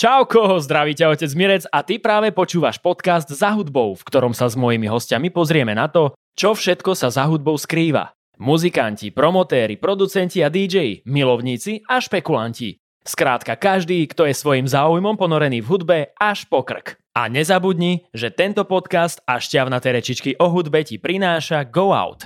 [0.00, 4.48] Čauko, zdraví ťa otec Mirec a ty práve počúvaš podcast Za hudbou, v ktorom sa
[4.48, 8.16] s mojimi hostiami pozrieme na to, čo všetko sa za hudbou skrýva.
[8.40, 12.80] Muzikanti, promotéri, producenti a DJ, milovníci a špekulanti.
[13.04, 16.96] Skrátka každý, kto je svojim záujmom ponorený v hudbe až po krk.
[17.12, 22.24] A nezabudni, že tento podcast a šťavnaté rečičky o hudbe ti prináša Go Out.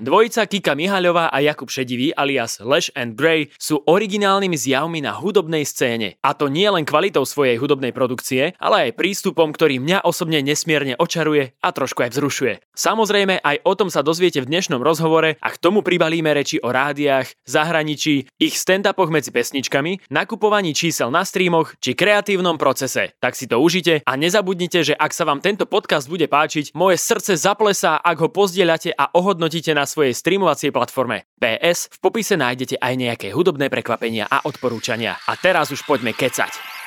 [0.00, 5.68] Dvojica Kika Mihaľová a Jakub Šedivý alias Lesh and Grey sú originálnymi zjavmi na hudobnej
[5.68, 6.16] scéne.
[6.24, 10.96] A to nie len kvalitou svojej hudobnej produkcie, ale aj prístupom, ktorý mňa osobne nesmierne
[10.96, 12.54] očaruje a trošku aj vzrušuje.
[12.72, 16.72] Samozrejme, aj o tom sa dozviete v dnešnom rozhovore a k tomu pribalíme reči o
[16.72, 23.12] rádiách, zahraničí, ich stand-upoch medzi pesničkami, nakupovaní čísel na streamoch či kreatívnom procese.
[23.20, 26.96] Tak si to užite a nezabudnite, že ak sa vám tento podcast bude páčiť, moje
[26.96, 31.26] srdce zaplesá, ak ho pozdieľate a ohodnotíte na svojej streamovacej platforme.
[31.42, 35.18] PS, v popise nájdete aj nejaké hudobné prekvapenia a odporúčania.
[35.26, 36.78] A teraz už poďme kecať.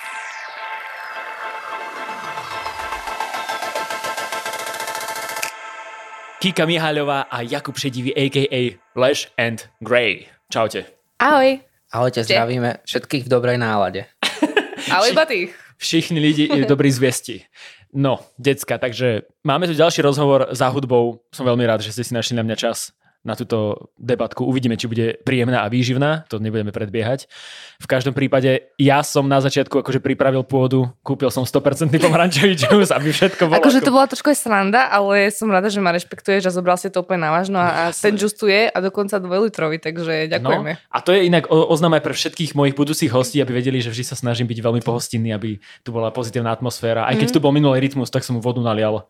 [6.43, 8.75] Kika Mihaľová a Jakub Šedivý a.k.a.
[8.99, 10.27] Lesh and Grey.
[10.51, 10.83] Čaute.
[11.15, 11.63] Ahoj.
[11.87, 14.11] Ahojte, zdravíme všetkých v dobrej nálade.
[14.95, 15.55] Ahoj, Batých.
[15.79, 17.47] Všichni lidi dobrí zviesti.
[17.93, 21.21] No, decka, takže máme tu ďalší rozhovor za hudbou.
[21.29, 22.89] Som veľmi rád, že ste si našli na mňa čas
[23.23, 24.43] na túto debatku.
[24.43, 27.31] Uvidíme, či bude príjemná a výživná, to nebudeme predbiehať.
[27.79, 32.91] V každom prípade ja som na začiatku akože pripravil pôdu, kúpil som 100% pomarančový džús,
[32.91, 33.63] aby všetko bolo.
[33.63, 36.91] Akože to bola trošku aj sranda, ale som rada, že ma rešpektuješ a zobral si
[36.91, 40.71] to úplne návažno a, a ten džús tu je a dokonca dvojlitrový, takže ďakujeme.
[40.75, 43.87] No, a to je inak oznam aj pre všetkých mojich budúcich hostí, aby vedeli, že
[43.87, 47.07] vždy sa snažím byť veľmi pohostinný, aby tu bola pozitívna atmosféra.
[47.07, 47.35] Aj keď mm.
[47.35, 49.07] tu bol minulý rytmus, tak som mu vodu nalial.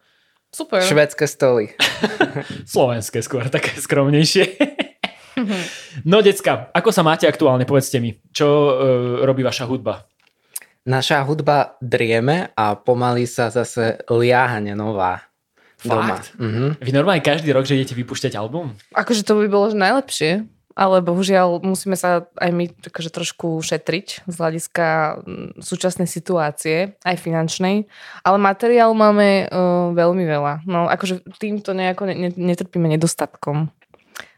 [0.53, 0.85] Super.
[0.85, 1.73] Švedské stoly.
[2.69, 4.53] Slovenské skôr, také skromnejšie.
[6.05, 8.71] no decka, ako sa máte aktuálne, povedzte mi, čo uh,
[9.25, 10.05] robí vaša hudba?
[10.85, 15.25] Naša hudba drieme a pomaly sa zase liahne nová.
[15.81, 16.37] Fakt?
[16.37, 16.47] Doma.
[16.47, 16.65] Mhm.
[16.80, 18.77] Vy normálne každý rok, že idete vypúšťať album?
[18.95, 24.36] Akože to by bolo najlepšie ale bohužiaľ musíme sa aj my akože trošku šetriť z
[24.36, 24.86] hľadiska
[25.22, 27.86] mm, súčasnej situácie, aj finančnej,
[28.26, 30.66] ale materiálu máme uh, veľmi veľa.
[30.66, 33.70] No akože týmto nejako ne, netrpíme nedostatkom.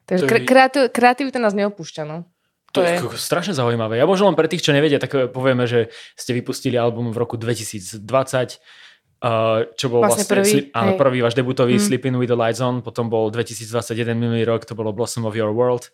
[0.06, 2.28] Takže kre, kreativ, kreativita nás neopúšťa, no.
[2.76, 3.96] To, je strašne zaujímavé.
[3.96, 5.88] Ja možno len pre tých, čo nevedia, tak povieme, že
[6.20, 8.04] ste vypustili album v roku 2020,
[9.26, 11.84] Uh, čo bol vlastne, vlastne prvý, slip, áno, prvý váš debutový mm.
[11.88, 15.56] Sleeping with the Lights On, potom bol 2021 minulý rok, to bolo Blossom of Your
[15.56, 15.90] World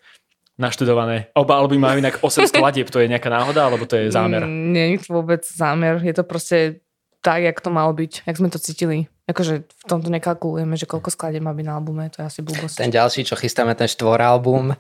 [0.61, 1.33] naštudované.
[1.33, 4.45] Oba albumy majú inak 8 skladieb, to je nejaká náhoda, alebo to je zámer?
[4.45, 6.85] Mm, nie je to vôbec zámer, je to proste
[7.21, 9.05] tak, jak to malo byť, jak sme to cítili.
[9.29, 12.81] Akože v tomto nekalkulujeme, že koľko skladieb má byť na albume, to je asi blbosť.
[12.81, 14.73] Ten ďalší, čo chystáme, ten štvoralbum.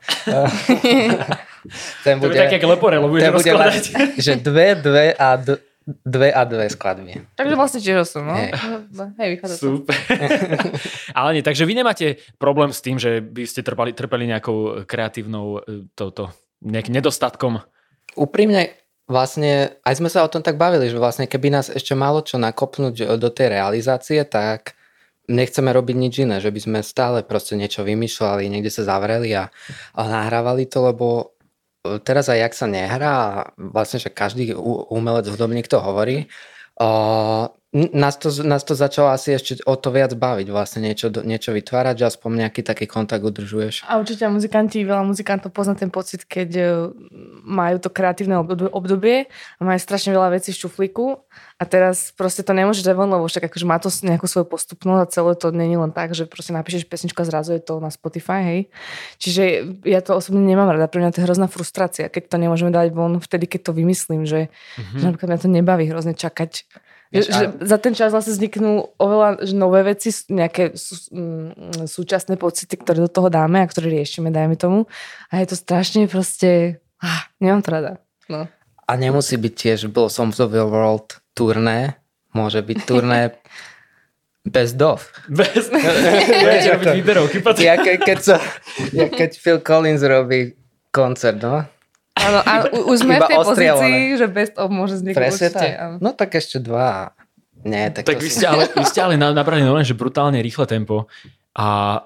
[2.03, 3.83] ten bude, to je tak, jak Leporello budeš rozkladať.
[4.17, 7.25] že dve, dve a d- dve a dve skladby.
[7.33, 8.37] Takže vlastne tiež som, no.
[8.37, 8.53] Hej,
[9.17, 9.95] Hej vychádza Super.
[11.17, 15.65] Ale nie, takže vy nemáte problém s tým, že by ste trpali, trpeli nejakou kreatívnou
[15.65, 16.29] e, touto,
[16.61, 17.65] nejakým nedostatkom?
[18.13, 18.77] Úprimne,
[19.09, 22.37] vlastne aj sme sa o tom tak bavili, že vlastne keby nás ešte malo čo
[22.37, 24.77] nakopnúť do tej realizácie, tak
[25.25, 29.49] nechceme robiť nič iné, že by sme stále proste niečo vymýšľali, niekde sa zavreli a,
[29.97, 31.33] a nahrávali to, lebo
[32.05, 33.15] teraz aj jak sa nehrá,
[33.57, 34.53] vlastne, že každý
[34.89, 36.29] umelec, hudobník to hovorí,
[37.71, 42.03] nás to, nás to začalo asi ešte o to viac baviť, vlastne niečo, niečo vytvárať,
[42.03, 43.87] že aspoň nejaký taký kontakt udržuješ.
[43.87, 46.63] A určite muzikanti, veľa muzikantov pozná ten pocit, keď e,
[47.47, 48.43] majú to kreatívne
[48.75, 51.23] obdobie a majú strašne veľa vecí v šuflíku
[51.55, 55.01] a teraz proste to nemôže dať von, lebo však akože má to nejakú svoju postupnosť
[55.07, 57.87] a celé to není len tak, že proste napíšeš pesničku a zrazu je to na
[57.87, 58.59] Spotify, hej.
[59.15, 59.43] Čiže
[59.87, 62.91] ja to osobne nemám rada, pre mňa to je hrozná frustrácia, keď to nemôžeme dať
[62.91, 64.99] von vtedy, keď to vymyslím, že, mm-hmm.
[64.99, 66.67] že napríklad mňa to nebaví hrozne čakať
[67.11, 67.39] Že, a...
[67.59, 73.03] Za ten čas vlastne vzniknú oveľa že nové veci, nejaké sú, mm, súčasné pocity, ktoré
[73.03, 74.87] do toho dáme a ktoré riešime, dajme tomu.
[75.27, 76.79] A je to strašne proste...
[77.03, 77.91] Ah, nemám to rada.
[78.31, 78.47] No.
[78.87, 81.99] A nemusí byť tiež Blossoms of the World turné.
[82.31, 83.35] Môže byť turné
[84.47, 85.03] bez dov.
[85.27, 88.35] Bez, Budete robiť výberovky Ja, keď, keď, so,
[88.95, 90.55] ja, keď Phil Collins robí
[90.95, 91.67] koncert, no,
[92.21, 95.17] Áno, a už sme v tej pozícii, že best of môže vzniknúť.
[95.17, 95.69] Presne tak.
[95.97, 97.17] No tak ešte dva.
[97.61, 101.05] Nie, tak, tak vy, ste ale, vy ste ale nabrali normálne, že brutálne rýchle tempo.
[101.53, 101.99] A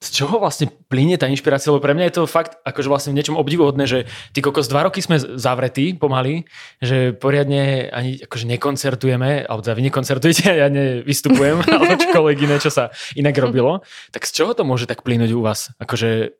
[0.00, 1.68] z čoho vlastne plynie tá inšpirácia?
[1.68, 4.88] Lebo pre mňa je to fakt akože vlastne v niečom obdivuhodné, že ty kokos dva
[4.88, 6.48] roky sme zavretí pomaly,
[6.80, 12.72] že poriadne ani akože nekoncertujeme, alebo teda vy nekoncertujete, ja nevystupujem, alebo čokoľvek iné, čo
[12.72, 13.84] sa inak robilo.
[14.08, 15.68] Tak z čoho to môže tak plynúť u vás?
[15.76, 16.39] Akože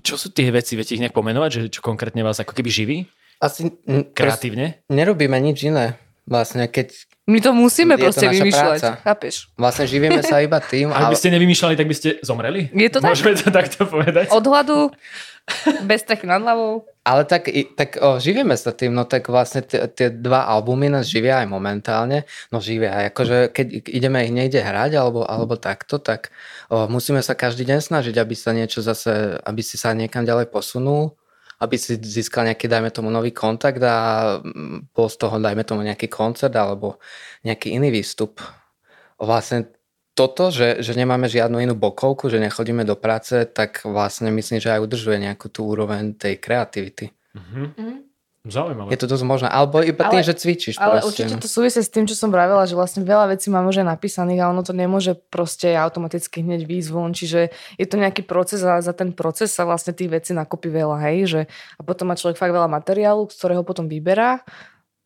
[0.00, 2.98] čo sú tie veci, viete ich nejak pomenovať, že čo konkrétne vás ako keby živí?
[3.36, 4.84] Asi n- kreatívne?
[4.86, 5.96] nerobíme nič iné.
[6.24, 6.92] Vlastne, keď
[7.24, 8.78] My to musíme Je to proste naša vymýšľať.
[8.80, 8.90] práca.
[8.98, 9.34] Chápeš?
[9.54, 12.68] vlastne živíme sa iba tým, Ak by ale ste nevymýšľali, tak by ste zomreli?
[12.70, 13.12] Je to tak?
[13.12, 14.28] Môžeme to takto povedať?
[14.28, 14.88] Od hladu,
[15.88, 16.88] bez strechy nad hlavou.
[17.04, 21.44] Ale tak, tak o, živíme sa tým, no tak vlastne tie, dva albumy nás živia
[21.44, 26.32] aj momentálne, no živia, akože keď ideme ich niekde hrať alebo, alebo takto, tak
[26.72, 30.48] o, musíme sa každý deň snažiť, aby sa niečo zase, aby si sa niekam ďalej
[30.48, 31.12] posunul,
[31.60, 35.84] aby si získal nejaký, dajme tomu, nový kontakt a mm, bol z toho, dajme tomu,
[35.84, 36.96] nejaký koncert alebo
[37.44, 38.40] nejaký iný výstup.
[39.20, 39.70] Vlastne
[40.14, 44.70] toto, že, že nemáme žiadnu inú bokovku, že nechodíme do práce, tak vlastne myslím, že
[44.70, 47.10] aj udržuje nejakú tú úroveň tej kreativity.
[47.34, 48.14] Mhm.
[48.44, 48.92] Zaujímavé.
[48.92, 49.48] Je to dosť možné.
[49.48, 51.24] Alebo iba tým, Ale- že cvičíš Ale proste.
[51.24, 51.40] určite no.
[51.40, 54.44] to súvisí s tým, čo som vravela, že vlastne veľa vecí máme už aj napísaných
[54.44, 57.16] a ono to nemôže proste automaticky hneď výjsť von.
[57.16, 57.48] Čiže
[57.80, 61.18] je to nejaký proces a za ten proces sa vlastne tých vecí nakopí veľa, hej,
[61.24, 61.40] že
[61.80, 64.44] a potom má človek fakt veľa materiálu, z ktorého potom vyberá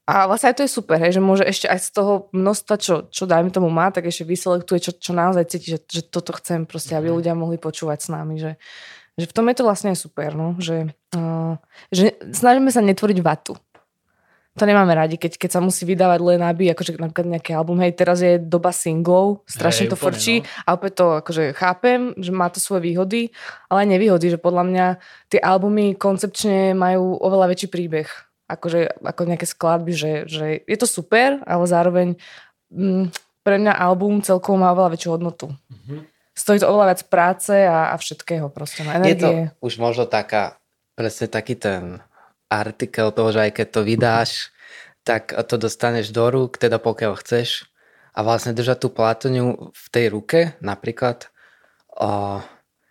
[0.09, 2.95] a vlastne aj to je super, hej, že môže ešte aj z toho množstva, čo,
[3.13, 6.65] čo dajme tomu má, tak ešte vyselektuje, čo, čo naozaj cíti, že, že toto chcem
[6.65, 8.57] proste, aby ľudia mohli počúvať s nami, že,
[9.21, 11.61] že v tom je to vlastne super, no, že, uh,
[11.93, 13.61] že snažíme sa netvoriť vatu.
[14.59, 17.95] To nemáme radi, keď, keď sa musí vydávať len aby, akože napríklad nejaký album, hej,
[17.95, 20.47] teraz je doba singlov, strašne Hej, to úplne, frčí no.
[20.67, 23.31] a opäť to akože chápem, že má to svoje výhody,
[23.71, 24.87] ale aj nevýhody, že podľa mňa
[25.31, 28.09] tie albumy koncepčne majú oveľa väčší príbeh,
[28.49, 32.09] akože, ako nejaké skladby, že, že je to super, ale zároveň
[32.73, 33.13] mm,
[33.45, 35.53] pre mňa album celkovo má oveľa väčšiu hodnotu.
[35.69, 36.09] Mhm.
[36.33, 39.51] Stojí to oveľa viac práce a, a všetkého proste, Je na to energie.
[39.59, 40.55] už možno taká,
[40.95, 41.99] presne taký ten
[42.47, 44.31] artikel toho, že aj keď to vydáš,
[45.03, 47.67] tak to dostaneš do rúk, teda pokiaľ chceš.
[48.15, 51.27] A vlastne držať tú platoniu v tej ruke napríklad,
[51.99, 52.39] o,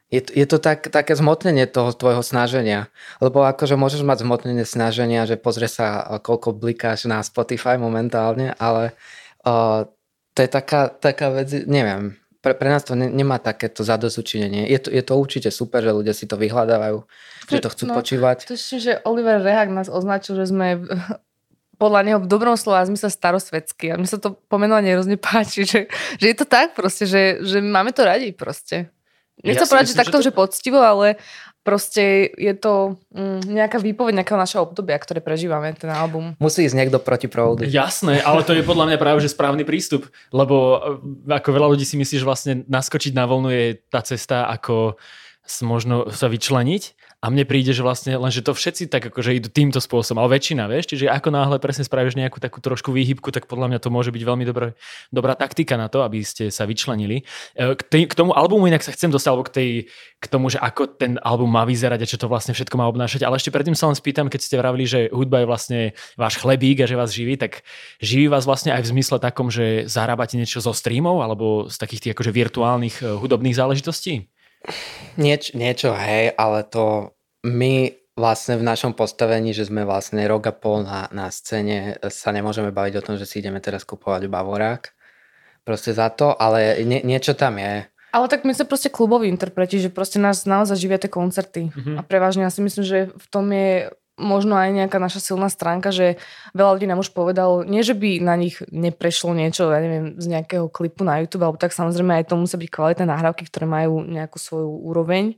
[0.07, 2.87] je, to- je to tak, také zmotnenie toho tvojho snaženia.
[3.19, 8.95] Lebo akože môžeš mať zmotnenie snaženia, že pozrie sa, koľko blikáš na Spotify momentálne, ale
[9.43, 9.83] o,
[10.31, 14.69] to je taká, taká vec, neviem, pre, pre nás to ne, nemá takéto zadozučinenie.
[14.71, 17.03] Je to, je to určite super, že ľudia si to vyhľadávajú,
[17.51, 18.47] že to chcú No, počúvať.
[18.47, 20.79] Tuším, že Oliver Rehak nás označil, že sme
[21.81, 23.91] podľa neho v dobrom slova zmysle starosvedský.
[23.91, 27.59] A mne sa to pomenovanie hrozne páči, že, že je to tak proste, že, že
[27.59, 28.87] máme to radi proste.
[29.45, 31.07] Ja Nechcem si povedať, že myslím, takto, že že, to- poctivo, ale
[31.67, 36.31] proste je to mm, nejaká výpoveď nejakého našeho obdobia, ktoré prežívame, ten album.
[36.39, 37.67] Musí ísť niekto proti proudu.
[37.67, 40.55] Jasné, ale to je podľa mňa práve že správny prístup, lebo
[41.27, 44.95] e, ako veľa ľudí si myslí, že vlastne naskočiť na voľnu je tá cesta, ako
[45.63, 49.51] možno sa vyčleniť a mne príde, že vlastne len, že to všetci tak akože idú
[49.51, 53.51] týmto spôsobom, ale väčšina, vieš, čiže ako náhle presne spravíš nejakú takú trošku výhybku, tak
[53.51, 54.79] podľa mňa to môže byť veľmi dobré,
[55.11, 57.27] dobrá taktika na to, aby ste sa vyčlenili.
[57.51, 59.69] E, K, tej, k tomu albumu inak sa chcem dostať, alebo k, tej,
[60.23, 63.27] k tomu, že ako ten album má vyzerať a čo to vlastne všetko má obnášať,
[63.27, 65.79] ale ešte predtým sa len spýtam, keď ste vravili, že hudba je vlastne
[66.15, 67.67] váš chlebík a že vás živí, tak
[67.99, 72.07] živí vás vlastne aj v zmysle takom, že zarábate niečo zo streamov alebo z takých
[72.07, 74.31] tých akože virtuálnych e, hudobných záležitostí?
[75.17, 77.16] Nieč, niečo, hej, ale to
[77.47, 82.33] my vlastne v našom postavení, že sme vlastne rok a pol na, na scéne, sa
[82.33, 84.83] nemôžeme baviť o tom, že si ideme teraz kupovať bavorák.
[85.63, 87.85] Proste za to, ale nie, niečo tam je.
[88.11, 91.69] Ale tak my sme proste kluboví interpreti, že proste nás naozaj živia tie koncerty.
[91.71, 91.93] Mhm.
[91.99, 95.93] A prevažne ja si myslím, že v tom je možno aj nejaká naša silná stránka,
[95.93, 96.17] že
[96.57, 100.25] veľa ľudí nám už povedalo, nie že by na nich neprešlo niečo, ja neviem, z
[100.33, 104.01] nejakého klipu na YouTube, alebo tak samozrejme aj to musia byť kvalitné nahrávky, ktoré majú
[104.01, 105.37] nejakú svoju úroveň,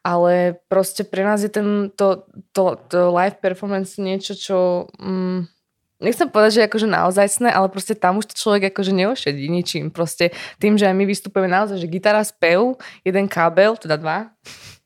[0.00, 2.24] ale proste pre nás je ten, to,
[2.56, 4.58] to, to live performance niečo, čo...
[4.96, 5.52] Mm,
[5.96, 9.88] Nechcem povedať, že akože naozajstné, ale proste tam už to človek akože neošedí ničím.
[9.88, 10.28] Proste
[10.60, 14.28] tým, že aj my vystupujeme naozaj, že gitara, spev, jeden kábel, teda dva,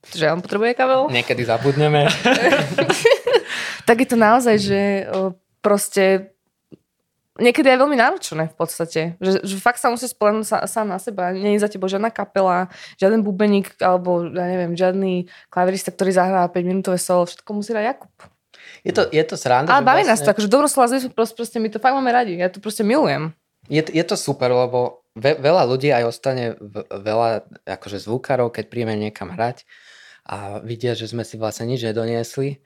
[0.08, 2.08] že on potrebuje kábel, Niekedy zabudneme.
[3.88, 4.80] tak je to naozaj, že
[5.60, 6.32] proste
[7.40, 9.00] niekedy je veľmi náročné v podstate.
[9.18, 11.32] Že, že fakt sa musí spolenúť sa, sám na seba.
[11.32, 12.68] Je za teba žiadna kapela,
[13.00, 17.26] žiaden bubeník alebo ja neviem, žiadny klavirista, ktorý zahrá 5 minútové solo.
[17.26, 18.14] Všetko musí dať Jakub.
[18.84, 19.72] Je to, je to sranda.
[19.72, 22.36] Ale baví nás to, vlastne- akože dobroslova proste, proste, my to fakt máme radi.
[22.36, 23.32] Ja to proste milujem.
[23.68, 28.64] Je, je to super, lebo ve, veľa ľudí aj ostane, v, veľa akože zvukárov, keď
[28.68, 29.64] príjme niekam hrať
[30.30, 32.62] a vidia, že sme si vlastne nič nedoniesli,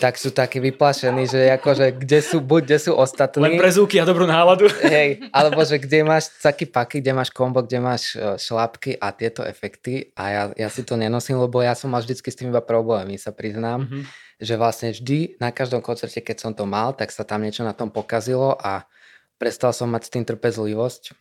[0.00, 3.44] tak sú takí vyplašení, že akože kde sú, buď kde sú ostatní.
[3.44, 4.68] Len pre zvuky a dobrú náladu.
[4.80, 9.12] Hej, alebo že kde máš taký paky, kde máš kombo, kde máš e, šlapky a
[9.12, 12.48] tieto efekty a ja, ja si to nenosím, lebo ja som mal vždycky s tým
[12.48, 14.00] iba problémy, sa priznám, Mhm.
[14.40, 17.76] že vlastne vždy na každom koncerte, keď som to mal, tak sa tam niečo na
[17.76, 18.88] tom pokazilo a
[19.36, 21.12] prestal som mať s tým trpezlivosť.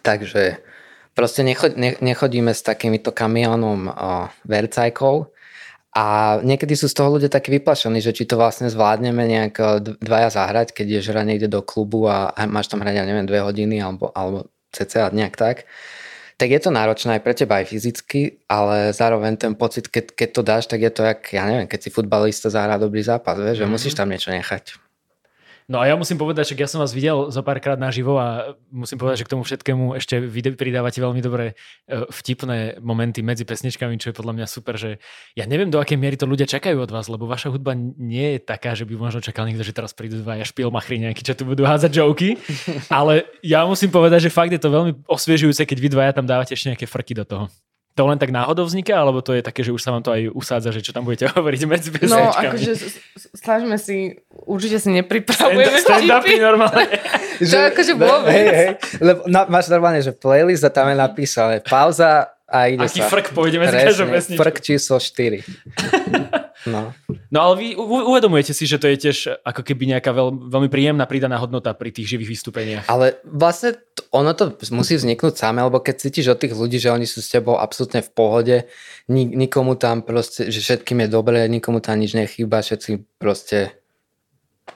[0.00, 0.58] Takže
[1.14, 3.94] proste necho, ne, nechodíme s takýmito kamionom o,
[4.44, 5.34] vercajkov
[5.94, 9.54] A niekedy sú z toho ľudia takí vyplašení, že či to vlastne zvládneme nejak
[10.02, 13.30] dvaja zahrať, keď ješ hrať niekde do klubu a, a máš tam hrať, ja neviem,
[13.30, 15.70] dve hodiny alebo, alebo cca nejak tak.
[16.34, 20.28] Tak je to náročné aj pre teba aj fyzicky, ale zároveň ten pocit, keď, keď
[20.34, 23.62] to dáš, tak je to jak, ja neviem, keď si futbalista zahrá dobrý zápas, vieš,
[23.62, 23.70] že mm-hmm.
[23.70, 24.83] musíš tam niečo nechať.
[25.64, 29.00] No a ja musím povedať, že ja som vás videl zo párkrát naživo a musím
[29.00, 31.56] povedať, že k tomu všetkému ešte vy pridávate veľmi dobré
[31.88, 35.00] e, vtipné momenty medzi pesničkami, čo je podľa mňa super, že
[35.32, 38.44] ja neviem, do akej miery to ľudia čakajú od vás, lebo vaša hudba nie je
[38.44, 41.64] taká, že by možno čakal niekto, že teraz prídu dvaja špilmachri nejakí, čo tu budú
[41.64, 42.36] hádzať joky,
[42.92, 46.52] ale ja musím povedať, že fakt je to veľmi osviežujúce, keď vy dvaja tam dávate
[46.52, 47.48] ešte nejaké frky do toho
[47.94, 50.26] to len tak náhodou vzniká, alebo to je také, že už sa vám to aj
[50.34, 52.34] usádza, že čo tam budete hovoriť medzi no, pesničkami?
[52.34, 52.72] No, akože
[53.38, 56.90] snažíme si, určite si nepripravujeme stand, stand normálne.
[57.38, 58.34] to akože vôbec.
[58.34, 62.82] Hej, hej, lebo na, máš normálne, že playlist a tam je napísané pauza a ide
[62.82, 63.08] Aký sa.
[63.08, 64.42] frk pôjde medzi každou pesničkou.
[64.42, 66.42] Frk číslo 4.
[66.64, 66.96] No.
[67.28, 71.04] no ale vy uvedomujete si, že to je tiež ako keby nejaká veľ, veľmi príjemná
[71.04, 72.84] pridaná hodnota pri tých živých vystúpeniach.
[72.88, 76.92] Ale vlastne to, ono to musí vzniknúť samé, lebo keď cítiš od tých ľudí, že
[76.94, 78.56] oni sú s tebou absolútne v pohode,
[79.12, 83.76] nik, nikomu tam proste, že všetkým je dobré, nikomu tam nič nechýba, všetci proste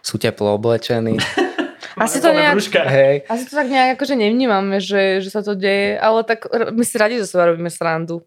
[0.05, 1.17] sú teplo oblečení.
[1.99, 2.55] Asi to, nejak,
[2.95, 3.27] hej.
[3.27, 6.95] asi to tak nejak akože nevnímame, že, že sa to deje, ale tak my si
[6.95, 8.23] radi zo seba robíme srandu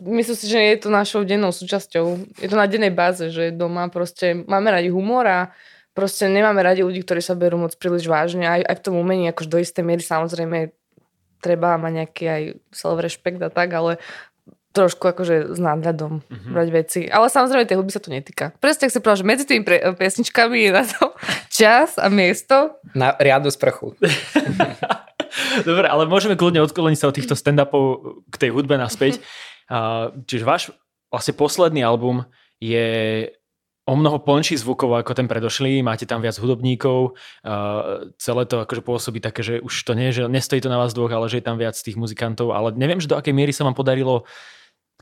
[0.00, 2.04] myslím si, že je to našou dennou súčasťou.
[2.40, 5.38] Je to na dennej báze, že doma proste máme radi humor a
[5.94, 8.48] proste nemáme radi ľudí, ktorí sa berú moc príliš vážne.
[8.48, 10.72] Aj, aj v tom umení, akož do istej miery samozrejme
[11.40, 12.42] treba mať nejaký aj
[12.72, 13.96] self-respect a tak, ale
[14.70, 16.52] trošku akože s nadhľadom mm-hmm.
[16.54, 17.00] brať veci.
[17.10, 18.54] Ale samozrejme tej hudby sa to netýka.
[18.62, 21.10] Presne tak si povedal, že medzi tými pre, pesničkami je na to
[21.58, 22.78] čas a miesto.
[22.94, 23.98] Na riadu sprchu.
[25.68, 27.82] Dobre, ale môžeme kľudne odkloniť sa od týchto stand-upov
[28.30, 29.18] k tej hudbe naspäť.
[30.26, 30.62] čiže váš
[31.10, 32.26] vlastne posledný album
[32.58, 33.30] je
[33.90, 38.82] o mnoho plnší zvukovo ako ten predošlý, máte tam viac hudobníkov, uh, celé to akože
[38.86, 41.46] pôsobí také, že už to nie, že nestojí to na vás dvoch, ale že je
[41.50, 44.28] tam viac tých muzikantov, ale neviem, že do akej miery sa vám podarilo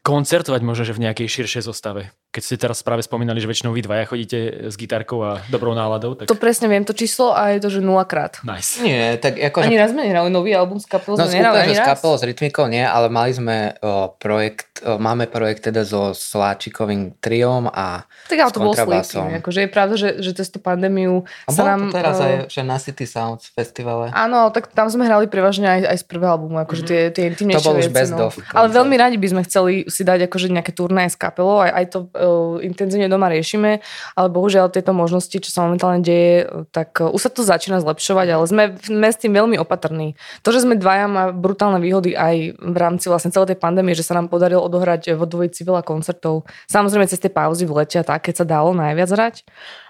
[0.01, 2.15] koncertovať možno, že v nejakej širšej zostave.
[2.29, 6.13] Keď ste teraz práve spomínali, že väčšinou vy dvaja chodíte s gitarkou a dobrou náladou.
[6.13, 6.29] Tak...
[6.29, 8.37] To presne viem, to číslo a je to, že krát.
[8.45, 8.85] Nice.
[8.85, 9.65] Nie, tak ako...
[9.65, 12.25] Ani raz sme nehrali nový album s kapelou, no, sme nehrali ani s kapelou, s
[12.29, 18.05] rytmikou nie, ale mali sme o, projekt, o, máme projekt teda so Sláčikovým triom a
[18.29, 21.65] Tak ale to bolo slípky, akože je pravda, že, že cez tú pandémiu a sa
[21.65, 21.89] nám...
[21.89, 22.29] to teraz o...
[22.29, 24.13] aj, že na City Sounds festivale.
[24.13, 27.09] Áno, tak tam sme hrali prevažne aj, aj z prvého albumu, akože mm-hmm.
[27.09, 28.29] tie, tie intimnejšie To bol už bez no.
[28.53, 31.87] Ale veľmi radi by sme chceli si dať akože nejaké turné s kapelou, aj, aj
[31.89, 32.18] to uh,
[32.63, 33.81] intenzívne doma riešime,
[34.15, 38.27] ale bohužiaľ tieto možnosti, čo sa momentálne deje, tak uh, už sa to začína zlepšovať,
[38.35, 40.19] ale sme, sme s tým veľmi opatrní.
[40.43, 44.07] To, že sme dvaja má brutálne výhody aj v rámci vlastne celej tej pandémie, že
[44.07, 46.45] sa nám podarilo odohrať vo dvojici veľa koncertov.
[46.69, 49.37] Samozrejme cez tie pauzy v lete a tak, keď sa dalo najviac hrať.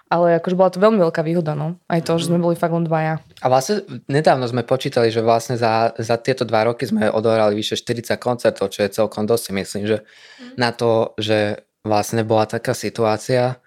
[0.09, 1.77] Ale akože bola to veľmi veľká výhoda, no.
[1.85, 3.21] Aj to, že sme boli fakt len dvaja.
[3.45, 7.77] A vlastne nedávno sme počítali, že vlastne za, za tieto dva roky sme odohrali vyše
[7.77, 10.57] 40 koncertov, čo je celkom dosť, myslím, že mm.
[10.57, 13.61] na to, že vlastne bola taká situácia,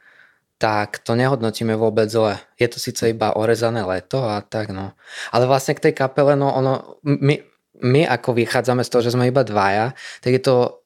[0.61, 2.37] tak to nehodnotíme vôbec zle.
[2.61, 4.93] Je to síce iba orezané leto a tak, no.
[5.33, 7.41] Ale vlastne k tej kapele, no ono, my,
[7.81, 10.81] my ako vychádzame z toho, že sme iba dvaja, tak je to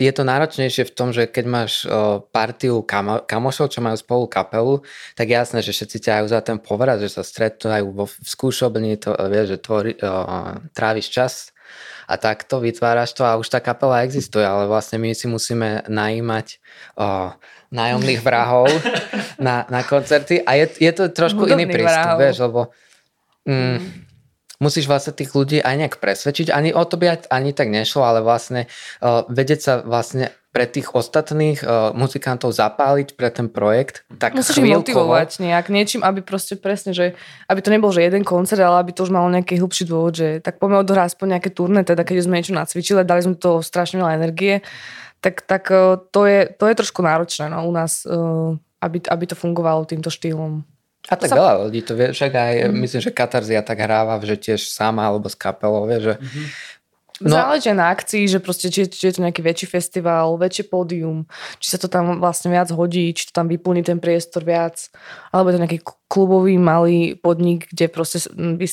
[0.00, 1.72] je to náročnejšie v tom, že keď máš
[2.32, 4.80] partiu kamo, kamošov, čo majú spolu kapelu,
[5.14, 9.12] tak jasné, že všetci ťahajú za ten povrat, že sa stretnú vo, v skúšobni, to,
[9.28, 10.12] vieš, že tvori, o,
[10.72, 11.51] tráviš čas
[12.12, 16.60] a takto vytváraš to a už tá kapela existuje, ale vlastne my si musíme najímať
[17.00, 17.32] o,
[17.72, 18.68] nájomných vrahov
[19.40, 20.44] na, na koncerty.
[20.44, 22.60] A je, je to trošku Hudobný iný prístup, vieš, lebo
[23.48, 24.12] mm, mm
[24.62, 26.54] musíš vlastne tých ľudí aj nejak presvedčiť.
[26.54, 28.70] Ani o to by ani tak nešlo, ale vlastne
[29.02, 34.60] uh, vedieť sa vlastne pre tých ostatných uh, muzikantov zapáliť pre ten projekt, tak Musíš
[34.60, 37.16] ich motivovať nejak niečím, aby proste presne, že
[37.48, 40.44] aby to nebol, že jeden koncert, ale aby to už malo nejaký hlbší dôvod, že
[40.44, 44.04] tak poďme odohrať aspoň nejaké turné, teda keď sme niečo nacvičili, dali sme to strašne
[44.04, 44.60] veľa energie,
[45.24, 48.52] tak, tak uh, to, je, to je trošku náročné no, u nás, uh,
[48.84, 50.68] aby, aby to fungovalo týmto štýlom.
[51.10, 51.38] A tak sa...
[51.40, 52.78] veľa ľudí to vie, však aj mm.
[52.78, 56.46] myslím, že Katarzia tak hráva, že tiež sama alebo s kapelou, vie, že mm-hmm.
[57.22, 57.38] No.
[57.38, 61.22] Záleží na akcii, že proste, či, či je to nejaký väčší festival, väčšie pódium,
[61.62, 64.90] či sa to tam vlastne viac hodí, či to tam vyplní ten priestor viac,
[65.30, 65.78] alebo je to nejaký
[66.10, 68.18] klubový malý podnik, kde proste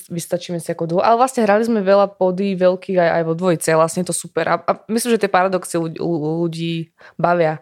[0.09, 0.99] vystačíme si ako dvo.
[1.05, 4.45] Ale vlastne hrali sme veľa podí veľkých aj, aj vo dvojice vlastne je to super.
[4.49, 6.73] A, a myslím, že tie paradoxy ľudí, ľudí
[7.15, 7.61] bavia.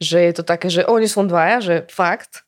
[0.00, 2.44] Že je to také, že oni sú dvaja, že fakt,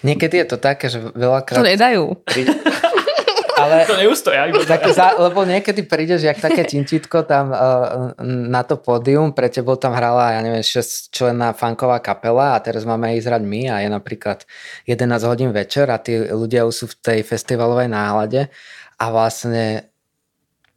[0.00, 1.60] Niekedy je to také, že veľakrát...
[1.60, 2.16] To nedajú.
[3.58, 4.46] ale, to neustoja.
[4.64, 9.74] Tak za, lebo niekedy prídeš, jak také tinčitko tam uh, na to pódium, pre tebou
[9.74, 13.76] tam hrala, ja neviem, 6 členná funková kapela a teraz máme ísť hrať my a
[13.82, 14.46] je napríklad
[14.86, 18.48] 11 hodín večer a tí ľudia už sú v tej festivalovej nálade
[18.98, 19.90] a vlastne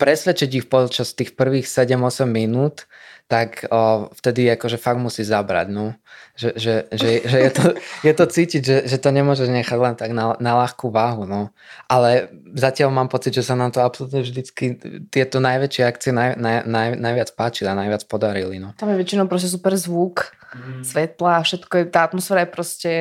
[0.01, 2.89] presvedčiť ich počas tých prvých 7-8 minút,
[3.31, 5.95] tak o, vtedy akože fakt musí zabrať, no.
[6.35, 7.65] Že, že, že, že je, to,
[8.11, 11.55] je to cítiť, že, že to nemôžeš nechať len tak na, na ľahkú váhu, no.
[11.87, 14.75] Ale zatiaľ mám pocit, že sa nám to absolútne vždycky,
[15.07, 18.75] tieto najväčšie akcie naj, naj, naj, najviac páčili a najviac podarili, no.
[18.75, 20.83] Tam je väčšinou proste super zvuk, mm.
[20.83, 22.91] svetla a všetko, je, tá atmosféra je proste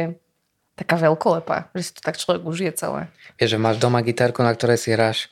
[0.79, 3.11] taká veľkolepá, že si to tak človek užije celé.
[3.43, 5.27] Je, že máš doma gitárku, na ktorej si hráš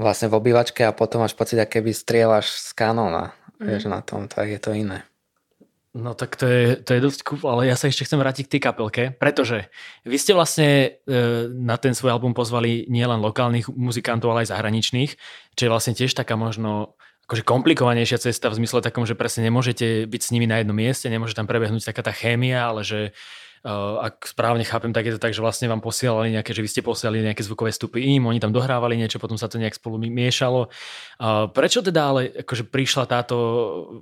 [0.00, 3.36] vlastne v obývačke a potom máš pocit, aké by strieľaš z kanóna.
[3.60, 3.66] Mm.
[3.68, 5.04] Vieš, na tom, tak je to iné.
[5.90, 8.52] No tak to je, to je dosť cool, ale ja sa ešte chcem vrátiť k
[8.56, 9.66] tej kapelke, pretože
[10.06, 15.12] vy ste vlastne e, na ten svoj album pozvali nielen lokálnych muzikantov, ale aj zahraničných,
[15.58, 16.94] čo je vlastne tiež taká možno
[17.26, 21.10] akože komplikovanejšia cesta v zmysle takom, že presne nemôžete byť s nimi na jednom mieste,
[21.10, 23.10] nemôže tam prebehnúť taká tá chémia, ale že
[24.00, 26.80] ak správne chápem, tak je to tak, že vlastne vám posielali nejaké, že vy ste
[26.80, 30.72] posielali nejaké zvukové stupy im, oni tam dohrávali niečo, potom sa to nejak spolu miešalo.
[31.20, 33.36] Uh, prečo teda ale akože prišla táto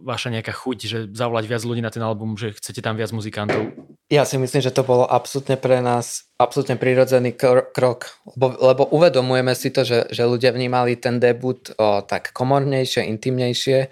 [0.06, 3.74] vaša nejaká chuť, že zavolať viac ľudí na ten album, že chcete tam viac muzikantov?
[4.06, 7.34] Ja si myslím, že to bolo absolútne pre nás absolútne prirodzený
[7.74, 13.10] krok, lebo, lebo uvedomujeme si to, že, že ľudia vnímali ten debut o, tak komornejšie,
[13.10, 13.90] intimnejšie,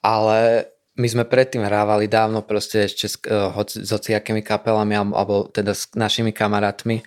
[0.00, 0.71] ale
[1.02, 5.90] my sme predtým hrávali dávno proste ešte s, uh, s hociakými kapelami alebo teda s
[5.98, 7.02] našimi kamarátmi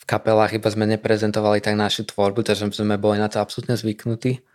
[0.00, 4.46] v kapelách, iba sme neprezentovali tak našu tvorbu, takže sme boli na to absolútne zvyknutí.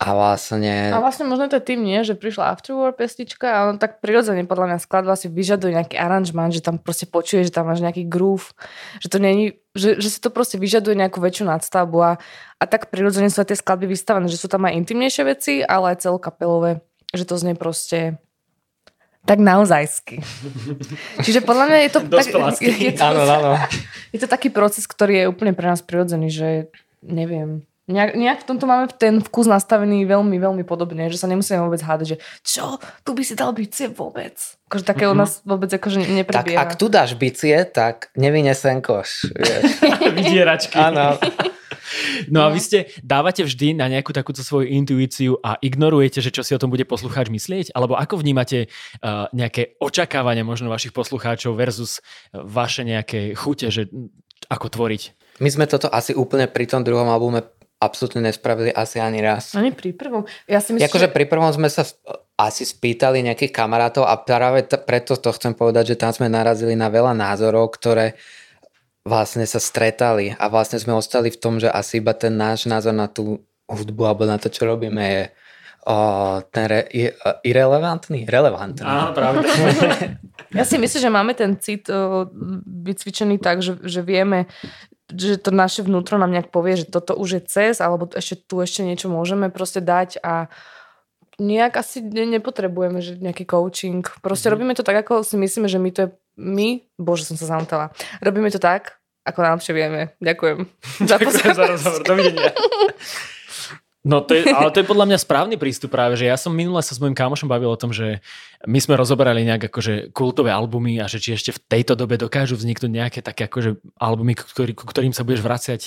[0.00, 0.88] A vlastne...
[0.88, 2.00] A vlastne možno to tým, nie?
[2.00, 6.48] Že prišla Afterwar pestička a on tak prirodzene podľa mňa skladba si vyžaduje nejaký aranžman,
[6.56, 8.56] že tam proste počuješ, že tam máš nejaký groove,
[9.04, 12.12] že to není, že, že si to proste vyžaduje nejakú väčšiu nadstavbu a,
[12.56, 15.92] a tak prirodzene sú aj tie skladby vystavené, že sú tam aj intimnejšie veci, ale
[15.92, 16.80] aj celokapelové
[17.14, 18.18] že to znie proste
[19.28, 20.24] tak naozajsky.
[21.24, 22.26] Čiže podľa mňa je to, tak,
[22.60, 23.52] je, to, áno, áno.
[24.10, 26.48] je to taký proces, ktorý je úplne pre nás prirodzený, že
[27.04, 31.58] neviem, nejak, nejak v tomto máme ten vkus nastavený veľmi, veľmi podobne, že sa nemusíme
[31.66, 34.38] vôbec hádať, že čo, tu by si dal bicie vôbec.
[34.70, 35.12] Akože také mm-hmm.
[35.12, 35.22] u mhm.
[35.26, 36.56] nás vôbec akože neprebieha.
[36.56, 39.28] Tak ak tu dáš bicie, tak nevynesem koš.
[40.16, 40.78] Vydieračky.
[40.78, 41.18] Áno.
[42.28, 46.44] No a vy ste, dávate vždy na nejakú takúto svoju intuíciu a ignorujete, že čo
[46.44, 47.72] si o tom bude poslucháč myslieť?
[47.72, 53.88] Alebo ako vnímate uh, nejaké očakávania možno vašich poslucháčov versus vaše nejaké chute, že
[54.48, 55.02] ako tvoriť?
[55.40, 57.44] My sme toto asi úplne pri tom druhom albume
[57.80, 59.56] absolútne nespravili asi ani raz.
[59.56, 60.28] Ani pri prvom.
[60.44, 61.14] Ja si myslím, akože že...
[61.16, 61.88] pri prvom sme sa
[62.36, 66.76] asi spýtali nejakých kamarátov a práve t- preto to chcem povedať, že tam sme narazili
[66.76, 68.20] na veľa názorov, ktoré
[69.10, 72.94] vlastne sa stretali a vlastne sme ostali v tom, že asi iba ten náš názor
[72.94, 75.22] na tú hudbu alebo na to, čo robíme je
[75.86, 75.96] o,
[76.54, 77.10] ten re, i,
[77.42, 78.22] irrelevantný?
[78.30, 78.86] Relevantný.
[78.86, 79.42] Áno, pravda.
[80.58, 82.30] ja si myslím, že máme ten cit o,
[82.86, 84.46] vycvičený tak, že, že vieme,
[85.10, 88.62] že to naše vnútro nám nejak povie, že toto už je cez, alebo ešte tu
[88.62, 90.46] ešte niečo môžeme proste dať a
[91.40, 94.04] nejak asi nepotrebujeme že nejaký coaching.
[94.20, 94.54] Proste mm-hmm.
[94.54, 96.08] robíme to tak, ako si myslíme, že my to je
[96.40, 97.92] my, bože som sa zamotala,
[98.24, 98.99] robíme to tak,
[99.30, 100.00] ako najlepšie vieme.
[100.18, 100.58] Ďakujem.
[101.10, 102.00] Ďakujem za rozhovor.
[102.04, 102.52] Dovidenia.
[104.00, 106.80] No to je, ale to je podľa mňa správny prístup práve, že ja som minule
[106.80, 108.24] sa s mojim kamošom bavil o tom, že
[108.64, 112.56] my sme rozoberali nejak akože kultové albumy a že či ešte v tejto dobe dokážu
[112.56, 115.82] vzniknúť nejaké také akože albumy, ktorý, ku ktorým sa budeš vraciať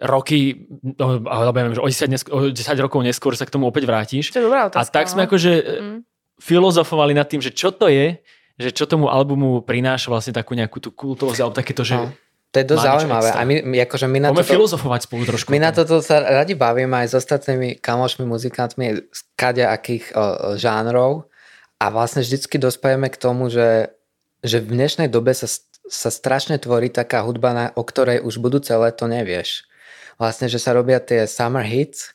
[0.00, 3.52] roky, no, alebo ja neviem, že o 10, nesk- o 10 rokov neskôr sa k
[3.52, 4.32] tomu opäť vrátiš.
[4.32, 5.26] To je dobrá otázka, a tak sme no.
[5.28, 5.98] akože mm.
[6.40, 8.24] filozofovali nad tým, že čo to je,
[8.56, 12.00] že čo tomu albumu prináša vlastne takú nejakú tú kultovosť, alebo takéto, že...
[12.54, 13.28] To je dosť zaujímavé.
[13.34, 15.50] A my, akože my na toto, filozofovať spolu trošku.
[15.50, 21.26] My na toto sa radi bavíme aj s ostatnými kamošmi, muzikantmi z akých o, žánrov
[21.82, 23.90] a vlastne vždycky dospajeme k tomu, že,
[24.46, 25.50] že v dnešnej dobe sa,
[25.90, 29.66] sa strašne tvorí taká hudba, na, o ktorej už budúce leto nevieš.
[30.22, 32.14] Vlastne, že sa robia tie summer hits,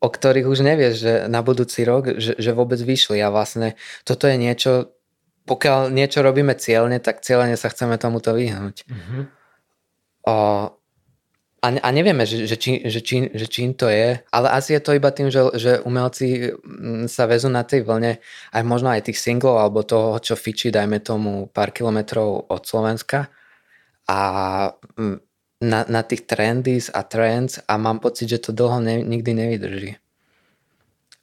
[0.00, 3.76] o ktorých už nevieš, že na budúci rok, že, že vôbec vyšli a vlastne
[4.08, 4.96] toto je niečo,
[5.44, 8.88] pokiaľ niečo robíme cieľne, tak cieľne sa chceme tomuto vyhnúť.
[8.88, 9.43] Mm-hmm.
[10.24, 14.82] A, a nevieme, že, že, či, že, či, že čím to je, ale asi je
[14.84, 18.20] to iba tým, že, že umelci mm, sa vezú na tej vlne
[18.52, 23.32] aj možno aj tých singlov alebo toho, čo fičí, dajme tomu pár kilometrov od Slovenska
[24.04, 24.18] a
[25.00, 25.16] mm,
[25.64, 30.03] na, na tých trendies a trends a mám pocit, že to dlho ne, nikdy nevydrží.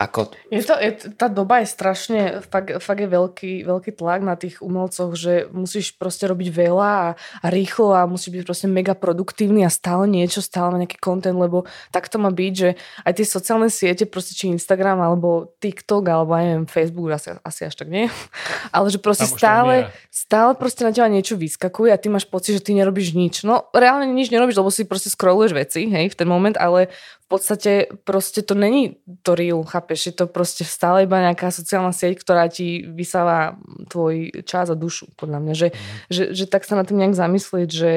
[0.01, 0.33] Ako...
[0.49, 4.57] Je to, je, tá doba je strašne, fakt, fakt je veľký, veľký tlak na tých
[4.65, 9.61] umelcoch, že musíš proste robiť veľa a, a rýchlo a musíš byť proste mega produktívny
[9.61, 12.69] a stále niečo, stále nejaký content, lebo tak to má byť, že
[13.05, 17.61] aj tie sociálne siete, proste či Instagram alebo TikTok alebo aj neviem, Facebook, asi, asi
[17.69, 18.09] až tak nie,
[18.75, 22.65] ale že proste stále, stále proste na teba niečo vyskakuje a ty máš pocit, že
[22.65, 23.45] ty nerobíš nič.
[23.45, 26.89] No reálne nič nerobíš, lebo si proste scrolluješ veci, hej, v ten moment, ale
[27.31, 30.11] podstate proste to není to real, chápeš?
[30.11, 33.55] Je to proste stále iba nejaká sociálna sieť, ktorá ti vysáva
[33.87, 35.53] tvoj čas a dušu, podľa mňa.
[35.55, 35.79] Že, mm.
[36.11, 37.91] že, že tak sa na tým nejak zamyslieť, že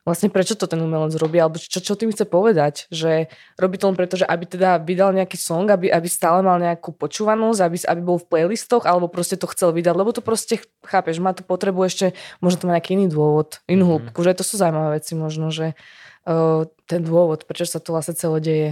[0.00, 3.28] vlastne prečo to ten umelec robí, alebo čo, čo tým chce povedať, že
[3.60, 6.96] robí to len preto, že aby teda vydal nejaký song, aby, aby stále mal nejakú
[6.96, 11.20] počúvanosť, aby, aby bol v playlistoch, alebo proste to chcel vydať, lebo to proste, chápeš,
[11.20, 13.90] má to potrebu ešte, možno to má nejaký iný dôvod, inú mm.
[13.92, 15.76] hĺbku, že to sú zaujímavé veci možno, že
[16.86, 18.70] ten dôvod, prečo sa to vlastne celé deje.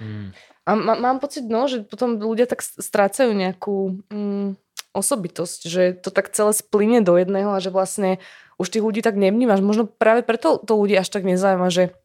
[0.00, 0.30] Hmm.
[0.68, 4.60] A má, mám pocit, no, že potom ľudia tak strácajú nejakú mm,
[4.92, 8.20] osobitosť, že to tak celé splyne do jedného a že vlastne
[8.60, 9.64] už tých ľudí tak nevnímaš.
[9.64, 11.96] Možno práve preto to ľudí až tak nezaujíma, že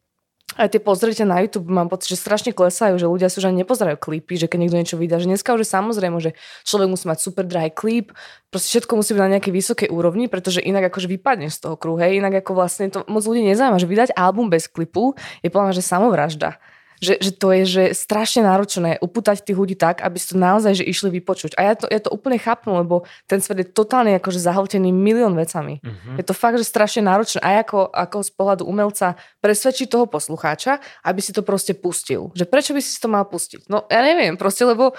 [0.54, 3.66] aj tie pozrite na YouTube, mám pocit, že strašne klesajú, že ľudia si už ani
[3.66, 7.04] nepozerajú klipy, že keď niekto niečo vydá, že dneska už je samozrejme, že človek musí
[7.10, 8.14] mať super drahý klip,
[8.54, 11.98] proste všetko musí byť na nejakej vysokej úrovni, pretože inak akože vypadne z toho kruhu,
[11.98, 15.82] inak ako vlastne to moc ľudí nezaujíma, že vydať album bez klipu je podľa že
[15.82, 16.62] samovražda
[17.00, 20.78] že, že to je že strašne náročné upútať tých ľudí tak, aby si to naozaj
[20.78, 21.56] že išli vypočuť.
[21.58, 25.34] A ja to, ja to úplne chápem, lebo ten svet je totálne akože zahltený milión
[25.34, 25.80] vecami.
[25.82, 26.16] Uh-huh.
[26.16, 30.78] Je to fakt, že strašne náročné aj ako, ako z pohľadu umelca presvedčiť toho poslucháča,
[31.04, 32.32] aby si to proste pustil.
[32.36, 33.68] Že prečo by si to mal pustiť?
[33.72, 34.96] No ja neviem, proste lebo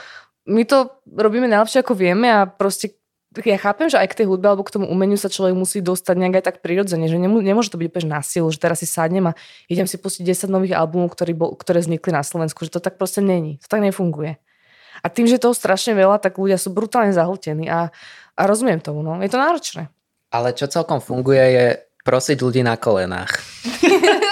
[0.47, 2.96] my to robíme najlepšie ako vieme a proste
[3.45, 6.15] ja chápem, že aj k tej hudbe alebo k tomu umeniu sa človek musí dostať
[6.17, 8.87] nejak aj tak prirodzene, že nemô, nemôže to byť úplne na silu, že teraz si
[8.89, 9.37] sadnem a
[9.69, 12.97] idem si pustiť 10 nových albumov, ktoré, bol, ktoré vznikli na Slovensku, že to tak
[12.97, 13.61] proste není.
[13.61, 14.41] To tak nefunguje.
[15.03, 17.93] A tým, že toho strašne veľa, tak ľudia sú brutálne zahltení a,
[18.33, 19.05] a rozumiem tomu.
[19.05, 19.21] No.
[19.21, 19.93] Je to náročné.
[20.33, 21.65] Ale čo celkom funguje je
[22.01, 23.37] prosiť ľudí na kolenách.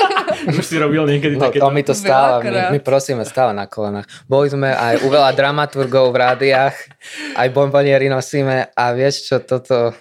[0.60, 1.66] Už si robil niekedy no, takéto?
[1.66, 4.06] to my to stále, my, my prosíme stále na kolenách.
[4.26, 6.76] Boli sme aj u veľa dramaturgov v rádiách,
[7.38, 9.94] aj bomboniery nosíme a vieš čo, toto...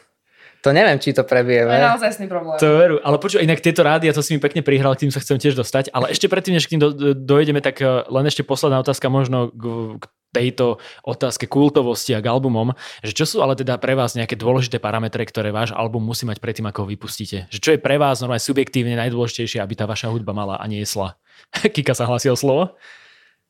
[0.64, 1.76] To neviem, či to prebijeme.
[1.76, 2.56] To je naozaj problém.
[2.56, 2.96] To veru.
[3.04, 5.60] Ale počuj, inak tieto rádia, to si mi pekne prihral, k tým sa chcem tiež
[5.60, 5.92] dostať.
[5.92, 9.52] Ale ešte predtým, než k tým do, dojdeme, tak eh, len ešte posledná otázka možno
[9.52, 10.04] k, k
[10.35, 12.75] tejto otázke kultovosti a k albumom,
[13.07, 16.42] že čo sú ale teda pre vás nejaké dôležité parametre, ktoré váš album musí mať
[16.42, 17.47] predtým, ako ho vypustíte?
[17.55, 21.14] Že čo je pre vás normálne subjektívne najdôležitejšie, aby tá vaša hudba mala a niesla?
[21.75, 22.75] Kika sa hlasil slovo?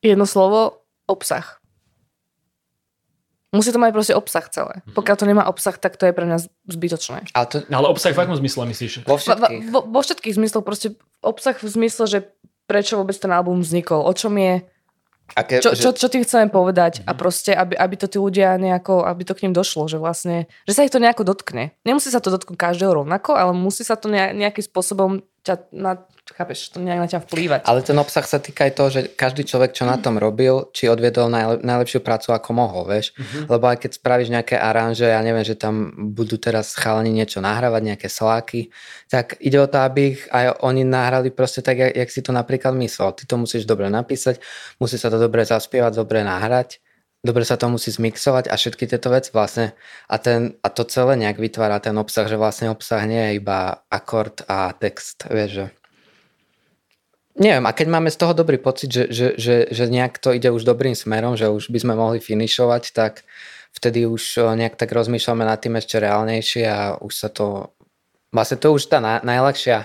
[0.05, 1.57] Jedno slovo, obsah.
[3.55, 4.83] Musí to mať proste obsah celé.
[4.83, 4.93] Mhm.
[4.99, 7.31] Pokiaľ to nemá obsah, tak to je pre nás zbytočné.
[7.31, 7.57] Ale, to...
[7.71, 9.07] ale obsah v akom zmysle myslíš?
[9.07, 9.71] Vo všetkých.
[9.71, 10.67] Vo, vo všetkých zmysloch.
[10.67, 12.19] Proste obsah v zmysle, že
[12.67, 14.65] prečo vôbec ten album vznikol, o čom je,
[15.33, 15.81] Aké, čo, že...
[15.81, 17.09] čo, čo tým chceme povedať mm-hmm.
[17.09, 20.45] a proste, aby, aby to tí ľudia nejako, aby to k ním došlo, že vlastne,
[20.69, 21.73] že sa ich to nejako dotkne.
[21.81, 26.01] Nemusí sa to dotknúť každého rovnako, ale musí sa to nejakým spôsobom ťa na,
[26.33, 27.59] chápeš, to nejak na ťa vplývať.
[27.69, 30.89] Ale ten obsah sa týka aj toho, že každý človek, čo na tom robil, či
[30.89, 33.13] odviedol najlep- najlepšiu prácu, ako mohol, vieš.
[33.13, 33.45] Mm-hmm.
[33.45, 37.81] Lebo aj keď spravíš nejaké aranže, ja neviem, že tam budú teraz chalani niečo nahrávať,
[37.85, 38.73] nejaké sláky,
[39.05, 42.33] tak ide o to, aby ich aj oni nahrali proste tak, jak, jak si to
[42.33, 43.13] napríklad myslel.
[43.13, 44.41] Ty to musíš dobre napísať,
[44.81, 46.81] musí sa to dobre zaspievať, dobre nahrať
[47.25, 49.73] dobre sa to musí zmixovať a všetky tieto veci vlastne
[50.05, 53.81] a, ten, a to celé nejak vytvára ten obsah, že vlastne obsah nie je iba
[53.89, 55.67] akord a text, vieš, že
[57.35, 60.47] Neviem, a keď máme z toho dobrý pocit, že, že, že, že nejak to ide
[60.55, 63.27] už dobrým smerom, že už by sme mohli finišovať, tak
[63.75, 67.75] vtedy už nejak tak rozmýšľame nad tým ešte reálnejšie a už sa to,
[68.31, 69.83] vlastne to už tá najľahšia,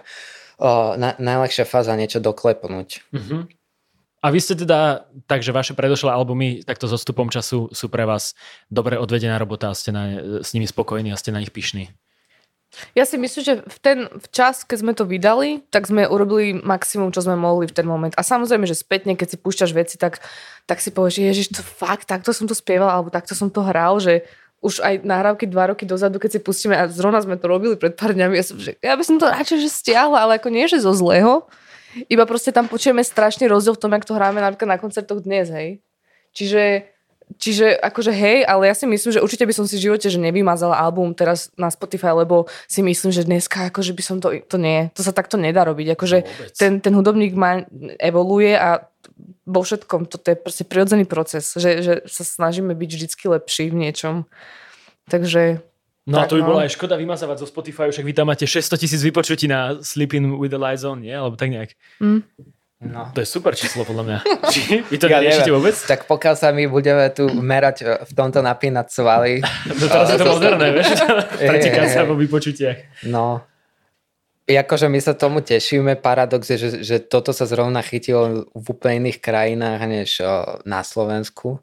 [0.94, 3.02] na, najľahšia fáza niečo doklepnúť.
[3.10, 3.42] Mm-hmm.
[4.20, 8.36] A vy ste teda, takže vaše predošlé albumy takto so stupom času sú pre vás
[8.68, 10.04] dobre odvedená robota a ste na,
[10.44, 11.88] s nimi spokojní a ste na nich pyšní.
[12.94, 16.54] Ja si myslím, že v ten v čas, keď sme to vydali, tak sme urobili
[16.54, 18.14] maximum, čo sme mohli v ten moment.
[18.14, 20.22] A samozrejme, že spätne, keď si púšťaš veci, tak,
[20.70, 23.98] tak si povieš, ježiš, to fakt, takto som to spieval, alebo takto som to hral,
[23.98, 24.22] že
[24.60, 27.96] už aj nahrávky dva roky dozadu, keď si pustíme, a zrovna sme to robili pred
[27.96, 30.68] pár dňami, ja, som, že ja by som to radšej že stiahla, ale ako nie,
[30.68, 31.48] že zo zlého,
[32.08, 35.50] iba proste tam počujeme strašný rozdiel v tom, jak to hráme napríklad na koncertoch dnes,
[35.50, 35.82] hej.
[36.30, 36.86] Čiže,
[37.38, 40.22] čiže akože hej, ale ja si myslím, že určite by som si v živote že
[40.22, 44.56] nevymazala album teraz na Spotify, lebo si myslím, že dneska akože by som to, to
[44.58, 45.98] nie, to sa takto nedá robiť.
[45.98, 47.66] Akože no, ten, ten hudobník má,
[47.98, 48.86] evoluje a
[49.50, 53.78] vo všetkom, toto je proste prirodzený proces, že, že sa snažíme byť vždycky lepší v
[53.82, 54.14] niečom.
[55.10, 55.66] Takže
[56.10, 56.48] No tak, a to by no.
[56.50, 60.34] bola aj škoda vymazávať zo Spotify, však vy tam máte 600 tisíc vypočutí na Sleeping
[60.42, 61.14] with the Lights On, nie?
[61.14, 61.78] Alebo tak nejak.
[62.02, 62.26] Mm.
[62.80, 63.12] No.
[63.12, 64.18] To je super číslo podľa mňa.
[64.92, 65.76] Vy to Ja neriešite vôbec?
[65.76, 70.16] Tak pokiaľ sa my budeme tu merať e, v tomto napínať svaly, No teraz je
[70.16, 70.96] to moderné, vieš?
[71.36, 73.04] Preteká sa vo vypočutiach.
[73.04, 73.44] no,
[74.48, 76.00] akože my sa tomu tešíme.
[76.00, 80.80] Paradox je, že, že toto sa zrovna chytilo v úplne iných krajinách než o, na
[80.80, 81.60] Slovensku.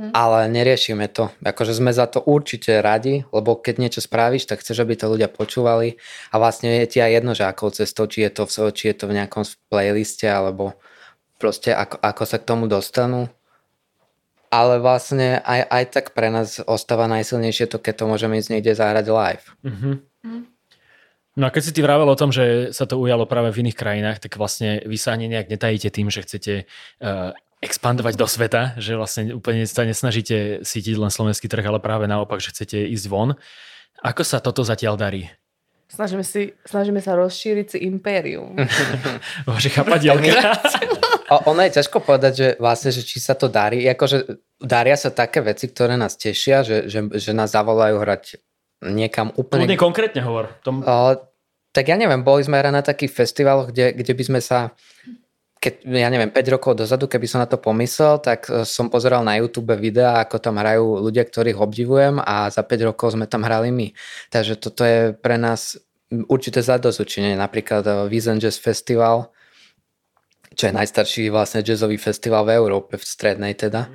[0.00, 0.16] Hm.
[0.16, 1.28] Ale neriešime to.
[1.44, 5.28] Akože sme za to určite radi, lebo keď niečo spravíš, tak chceš, aby to ľudia
[5.28, 6.00] počúvali
[6.32, 8.96] a vlastne je ti aj jedno, že akou cestou, či je to v, či je
[8.96, 10.72] to v nejakom playliste, alebo
[11.36, 13.28] proste ako, ako sa k tomu dostanú.
[14.48, 18.72] Ale vlastne aj, aj tak pre nás ostáva najsilnejšie to, keď to môžeme ísť niekde
[18.72, 19.46] zahrať live.
[19.68, 19.92] Mhm.
[21.38, 23.78] No a keď si ty vravel o tom, že sa to ujalo práve v iných
[23.78, 26.54] krajinách, tak vlastne vy sa ani nejak netajíte tým, že chcete
[27.00, 32.08] uh, expandovať do sveta, že vlastne úplne sa nesnažíte sítiť len slovenský trh, ale práve
[32.08, 33.36] naopak, že chcete ísť von.
[34.00, 35.28] Ako sa toto zatiaľ darí?
[35.90, 38.54] Snažíme, si, snažíme sa rozšíriť si impérium.
[39.50, 40.54] Vaše chapadielka.
[41.50, 43.82] Ono je ťažko povedať, že vlastne, že či sa to darí.
[43.90, 48.38] Akože daria sa také veci, ktoré nás tešia, že, že, že nás zavolajú hrať
[48.86, 49.66] niekam úplne...
[49.66, 50.54] Kľudne konkrétne hovor.
[50.62, 50.80] Tom...
[50.86, 51.18] O,
[51.74, 54.72] tak ja neviem, boli sme na takých festivaloch, kde, kde by sme sa
[55.60, 59.20] keď, ja neviem, 5 rokov dozadu, keby som na to pomyslel, tak e, som pozeral
[59.20, 63.44] na YouTube videá, ako tam hrajú ľudia, ktorých obdivujem a za 5 rokov sme tam
[63.44, 63.92] hrali my.
[64.32, 65.76] Takže toto je pre nás
[66.32, 67.36] určité zadozučenie.
[67.36, 69.28] Napríklad e, Wiesen Jazz Festival,
[70.56, 73.92] čo je najstarší vlastne jazzový festival v Európe, v strednej teda.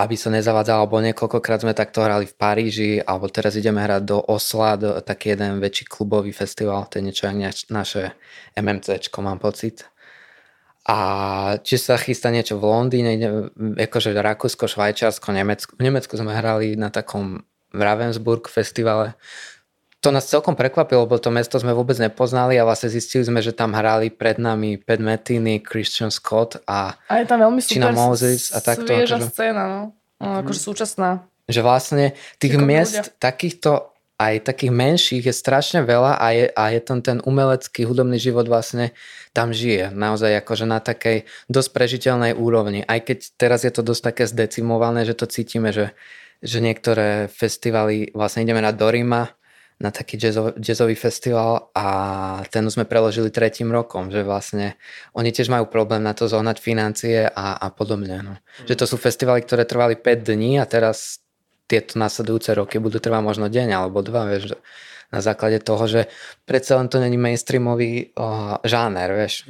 [0.00, 4.16] Aby sa nezavádzal, alebo niekoľkokrát sme takto hrali v Paríži, alebo teraz ideme hrať do
[4.16, 7.28] Osla, do taký jeden väčší klubový festival, to je niečo
[7.68, 8.16] naše
[8.56, 9.84] MMCčko, mám pocit.
[10.90, 10.96] A
[11.62, 13.14] či sa chystá niečo v Londýne,
[13.78, 15.78] akože Rakúsko, Švajčiarsko, Nemecko.
[15.78, 19.14] V Nemecku sme hrali na takom Ravensburg festivale.
[20.02, 23.54] To nás celkom prekvapilo, lebo to mesto sme vôbec nepoznali a vlastne zistili sme, že
[23.54, 28.50] tam hrali pred nami Pat Metheny, Christian Scott a A je tam veľmi China Moses
[28.50, 29.80] a takto, svieža akože- scéna, no.
[30.18, 31.22] no akože súčasná.
[31.46, 33.14] že vlastne tých miest ľudia.
[33.20, 33.70] takýchto
[34.20, 38.44] aj takých menších je strašne veľa a je, a je tam ten umelecký hudobný život
[38.44, 38.92] vlastne
[39.32, 39.96] tam žije.
[39.96, 42.84] Naozaj akože na takej dosť prežiteľnej úrovni.
[42.84, 45.96] Aj keď teraz je to dosť také zdecimované, že to cítime, že,
[46.44, 49.32] že niektoré festivaly, vlastne ideme na Dorima,
[49.80, 51.86] na taký jazzový, jazzový festival a
[52.52, 54.76] ten sme preložili tretím rokom, že vlastne
[55.16, 58.20] oni tiež majú problém na to zohnať financie a, a podobne.
[58.20, 58.36] No.
[58.68, 61.24] Že to sú festivaly, ktoré trvali 5 dní a teraz
[61.70, 64.58] tieto nasledujúce roky budú trvať možno deň alebo dva, vieš,
[65.14, 66.00] na základe toho, že
[66.42, 69.46] predsa len to není mainstreamový o, žáner, vieš.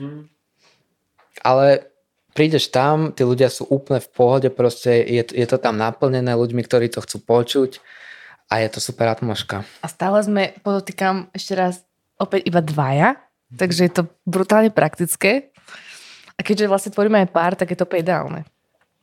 [1.41, 1.89] Ale
[2.37, 6.61] prídeš tam, tí ľudia sú úplne v pohode, proste je, je to tam naplnené ľuďmi,
[6.65, 7.81] ktorí to chcú počuť
[8.53, 9.65] a je to super atmoška.
[9.81, 11.85] A stále sme, podotýkam ešte raz,
[12.21, 13.17] opäť iba dvaja,
[13.57, 15.53] takže je to brutálne praktické.
[16.37, 18.49] A keďže vlastne tvoríme aj pár, tak je to ideálne.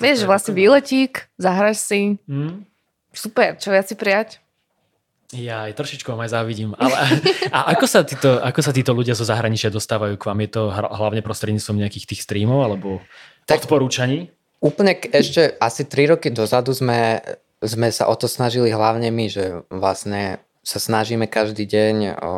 [0.01, 2.65] Vieš, vlastne výletík, zahraš si, Hm?
[3.17, 4.39] Super, čo viac si prijať?
[5.35, 6.71] Ja aj trošičku vám aj závidím.
[6.79, 6.95] Ale,
[7.55, 10.39] a ako sa, títo, ako sa títo ľudia zo zahraničia dostávajú k vám?
[10.47, 13.03] Je to hlavne prostredníctvom nejakých tých streamov alebo
[13.43, 14.31] Tak- odporúčaní?
[14.57, 17.21] Úplne ešte asi 3 roky dozadu sme,
[17.61, 22.31] sme sa o to snažili hlavne my, že vlastne sa snažíme každý deň o,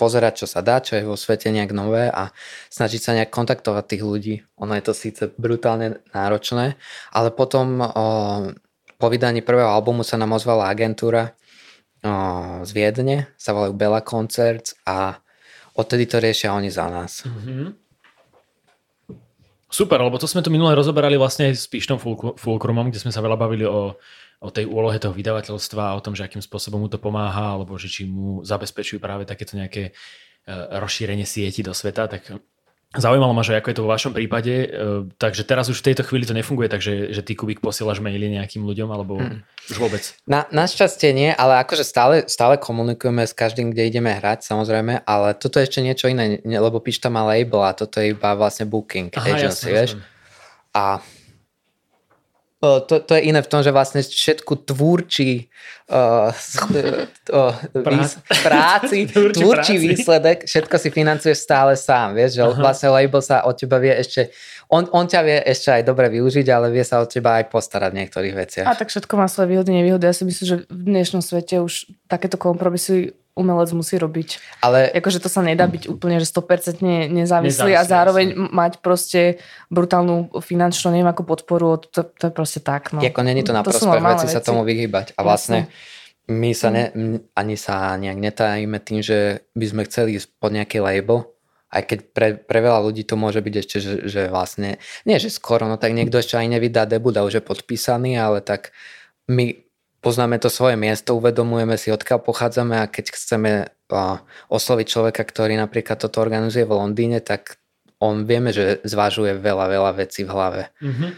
[0.00, 2.32] pozerať, čo sa dá, čo je vo svete nejak nové a
[2.72, 4.34] snažiť sa nejak kontaktovať tých ľudí.
[4.56, 6.80] Ono je to síce brutálne náročné,
[7.12, 7.90] ale potom o,
[8.98, 11.34] po vydaní prvého albumu sa nám ozvala agentúra
[12.64, 15.16] z Viedne, sa volajú Bella Concerts a
[15.72, 17.24] odtedy to riešia oni za nás.
[19.72, 23.18] Super, lebo to sme tu minule rozoberali vlastne s Pištom Fulk- Fulkrumom, kde sme sa
[23.18, 23.98] veľa bavili o,
[24.38, 27.90] o tej úlohe toho vydavateľstva o tom, že akým spôsobom mu to pomáha, alebo že
[27.90, 29.92] či mu zabezpečujú práve takéto nejaké e,
[30.78, 32.22] rozšírenie sieti do sveta, tak
[32.94, 34.66] zaujímalo ma, že ako je to vo vašom prípade, e,
[35.18, 38.62] takže teraz už v tejto chvíli to nefunguje, takže že ty Kubik posielaš maily nejakým
[38.62, 39.18] ľuďom, alebo
[39.70, 40.02] už vôbec.
[40.24, 45.34] Na, našťastie nie, ale akože stále, stále komunikujeme s každým, kde ideme hrať, samozrejme, ale
[45.34, 49.10] toto je ešte niečo iné, lebo Pišta má label a toto je iba vlastne booking
[49.14, 49.90] Aha, agency, jasné, vieš.
[49.98, 50.04] jasné.
[50.74, 50.84] A
[52.84, 55.48] to, to je iné v tom, že vlastne všetku tvúrčí
[55.90, 59.86] uh, uh, Prác- práci, Tvúrči tvúrčí práci.
[59.90, 62.56] výsledek, všetko si financuješ stále sám, vieš, že Aha.
[62.56, 64.32] vlastne label sa od teba vie ešte,
[64.72, 67.90] on, on ťa vie ešte aj dobre využiť, ale vie sa od teba aj postarať
[67.92, 68.66] v niektorých veciach.
[68.66, 70.04] A tak všetko má svoje výhody, nevýhody.
[70.08, 74.62] Ja si myslím, že v dnešnom svete už takéto kompromisy umelec musí robiť.
[74.62, 78.50] Ale Akože to sa nedá byť úplne, že 100% nezávislý Nezávislý, a zároveň jasne.
[78.54, 79.20] mať proste
[79.68, 82.94] brutálnu finančnú, neviem ako podporu, to, to je proste tak.
[82.94, 83.02] No.
[83.02, 85.18] Ako není to na sú prospech normálne veci sa tomu vyhybať.
[85.18, 85.66] A vlastne
[86.30, 86.88] my sa ne,
[87.36, 91.28] ani sa nejak netajíme tým, že by sme chceli ísť pod nejaký label,
[91.74, 95.28] aj keď pre, pre veľa ľudí to môže byť ešte, že, že vlastne, nie že
[95.28, 98.70] skoro, no tak niekto ešte aj nevydá debut a už je podpísaný, ale tak
[99.26, 99.63] my
[100.04, 103.50] poznáme to svoje miesto, uvedomujeme si, odkiaľ pochádzame a keď chceme
[104.52, 107.56] osloviť človeka, ktorý napríklad toto organizuje v Londýne, tak
[108.04, 110.62] on vieme, že zvažuje veľa, veľa vecí v hlave.
[110.84, 111.10] Mm-hmm.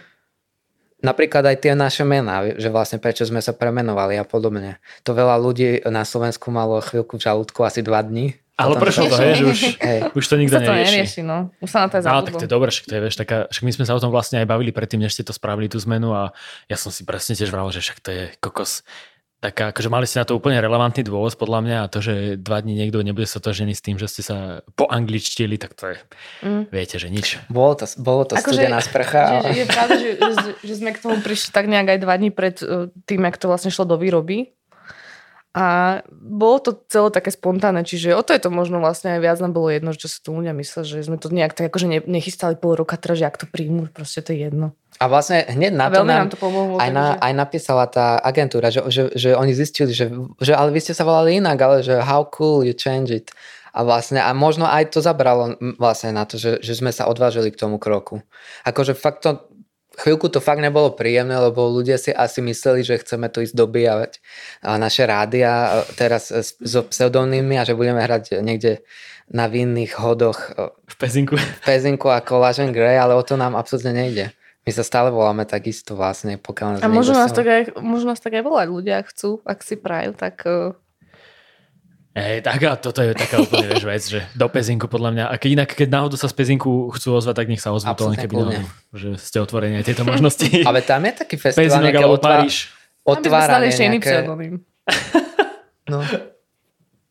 [1.03, 4.79] Napríklad aj tie naše mená, že vlastne prečo sme sa premenovali a podobne.
[5.05, 9.17] To veľa ľudí na Slovensku malo chvíľku v žalúdku, asi dva dní, ale prečo to,
[9.21, 10.01] je, že už, hey.
[10.17, 10.89] už to nikto to nerieši.
[10.97, 11.53] nerieši no.
[11.61, 13.37] Už sa na to aj no, tak to je dobré, však to je, vieš, taká,
[13.53, 15.77] však my sme sa o tom vlastne aj bavili predtým, než ste to spravili tú
[15.85, 16.33] zmenu a
[16.73, 18.81] ja som si presne tiež vral, že však to je kokos.
[19.37, 22.65] Tak akože mali ste na to úplne relevantný dôvod podľa mňa a to, že dva
[22.65, 25.93] dní niekto nebude sa to ženiť s tým, že ste sa po angličtili, tak to
[25.93, 25.97] je,
[26.41, 26.73] mm.
[26.73, 27.37] viete, že nič.
[27.53, 29.45] Bolo to, bolo to Ako studená že, sprcha.
[29.45, 32.15] Že, že, je pravda, že, že, že, sme k tomu prišli tak nejak aj dva
[32.17, 34.56] dní pred uh, tým, jak to vlastne šlo do výroby
[35.57, 39.39] a bolo to celé také spontánne, čiže o to je to možno vlastne aj viac
[39.41, 42.05] nám bolo jedno, čo si tu ľudia mysleli, že sme to nejak tak akože ne,
[42.05, 44.77] nechystali pol roka teraz, že ak to príjmu, proste to je jedno.
[45.01, 46.77] A vlastne hneď na to, nám, nám to pomohlo.
[46.77, 50.13] Aj, na, aj napísala tá agentúra, že, že, že oni zistili, že,
[50.45, 53.33] že ale vy ste sa volali inak, ale že how cool you change it.
[53.73, 57.49] A vlastne, a možno aj to zabralo vlastne na to, že, že sme sa odvážili
[57.49, 58.21] k tomu kroku.
[58.65, 59.41] Akože fakt to,
[59.97, 64.13] chvíľku to fakt nebolo príjemné, lebo ľudia si asi mysleli, že chceme tu ísť dobíjať
[64.63, 66.31] naše rádia teraz
[66.61, 68.85] so pseudonymmi a že budeme hrať niekde
[69.27, 73.91] na vinných hodoch v Pezinku, v Pezinku ako Lažen Grey, ale o to nám absolútne
[73.91, 74.31] nejde.
[74.67, 78.35] My sa stále voláme takisto vlastne, pokiaľ A možno nás, tak aj, možno nás tak
[78.35, 80.43] aj volať ľudia, ak chcú, ak si prajú, tak
[82.17, 85.25] Hej, tak a toto je taká úplne vieš, vec, že do Pezinku podľa mňa.
[85.29, 88.09] A keď inak, keď náhodou sa z Pezinku chcú ozvať, tak nech sa ozvú to
[88.09, 88.65] len keby náhodou,
[88.97, 90.49] že ste otvorení aj tieto možnosti.
[90.69, 92.41] Ale tam je taký festival, Pezinok alebo otvá...
[92.41, 92.73] Paríž.
[93.05, 94.55] Otváranie ešte pseudonym.
[95.87, 96.03] No.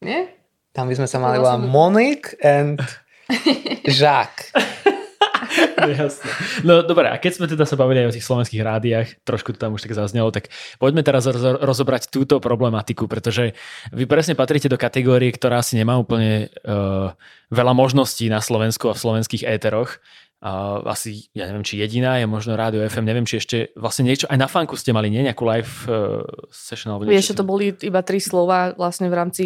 [0.03, 0.35] Nie?
[0.75, 2.83] Tam by sme sa mali volať Monique and
[5.55, 5.95] Jacques.
[5.95, 6.29] Jasne.
[6.67, 9.59] No dobre, a keď sme teda sa bavili aj o tých slovenských rádiách, trošku to
[9.59, 13.55] tam už tak zaznelo, tak poďme teraz roz- rozobrať túto problematiku, pretože
[13.95, 17.15] vy presne patríte do kategórie, ktorá si nemá úplne uh,
[17.51, 20.01] veľa možností na Slovensku a v slovenských éteroch.
[20.45, 24.29] Uh, asi, ja neviem, či jediná je možno Rádio FM, neviem, či ešte vlastne niečo,
[24.29, 25.25] aj na fanku ste mali, nie?
[25.25, 26.21] Nejakú live uh,
[26.53, 27.33] session alebo niečo?
[27.33, 29.43] Vieš, to boli iba tri slova vlastne v rámci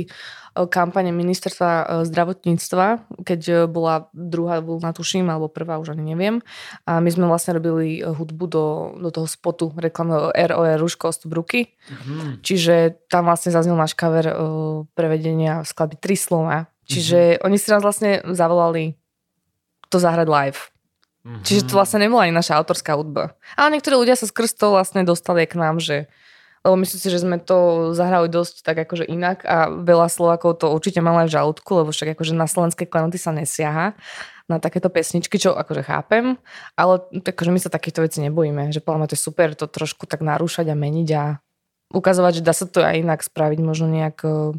[0.60, 2.86] E, kampane ministerstva e, zdravotníctva,
[3.24, 6.42] keď bola druhá vlna, tuším, alebo prvá, už ani neviem.
[6.90, 8.66] A my sme vlastne robili hudbu do,
[8.98, 11.72] do toho spotu reklamného ROR Ruško Ostup ruky.
[11.90, 12.42] Mm-hmm.
[12.42, 12.74] Čiže
[13.10, 14.36] tam vlastne zaznel náš cover uh,
[14.98, 16.70] prevedenia skladby Tri slova.
[16.90, 17.46] Čiže mm-hmm.
[17.46, 18.98] oni si nás vlastne zavolali
[19.90, 20.62] to zahrať live.
[21.20, 21.44] Mm-hmm.
[21.44, 23.36] Čiže to vlastne nebola ani naša autorská hudba.
[23.60, 26.08] Ale niektorí ľudia sa skrz to vlastne dostali k nám, že
[26.60, 30.68] lebo myslím si, že sme to zahrali dosť tak akože inak a veľa Slovakov to
[30.68, 33.96] určite malo aj v žalúdku, lebo však akože na slovenské klenoty sa nesiaha
[34.52, 36.36] na takéto pesničky, čo akože chápem,
[36.76, 40.20] ale akože my sa takýchto vecí nebojíme, že podľa to je super to trošku tak
[40.20, 41.24] narúšať a meniť a
[41.96, 44.58] ukazovať, že dá sa to aj inak spraviť, možno nejak e,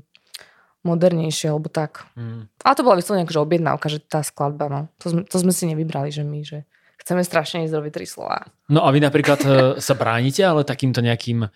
[0.83, 2.09] modernejšie alebo tak.
[2.17, 2.49] Mm.
[2.65, 4.81] Ale to bola vyslovene akože objednávka, že tá skladba, no.
[5.05, 6.65] To sme, to sme si nevybrali, že my, že
[7.01, 8.45] chceme strašne ísť robiť tri slova.
[8.71, 9.49] No a vy napríklad e,
[9.81, 11.49] sa bránite, ale takýmto nejakým, e,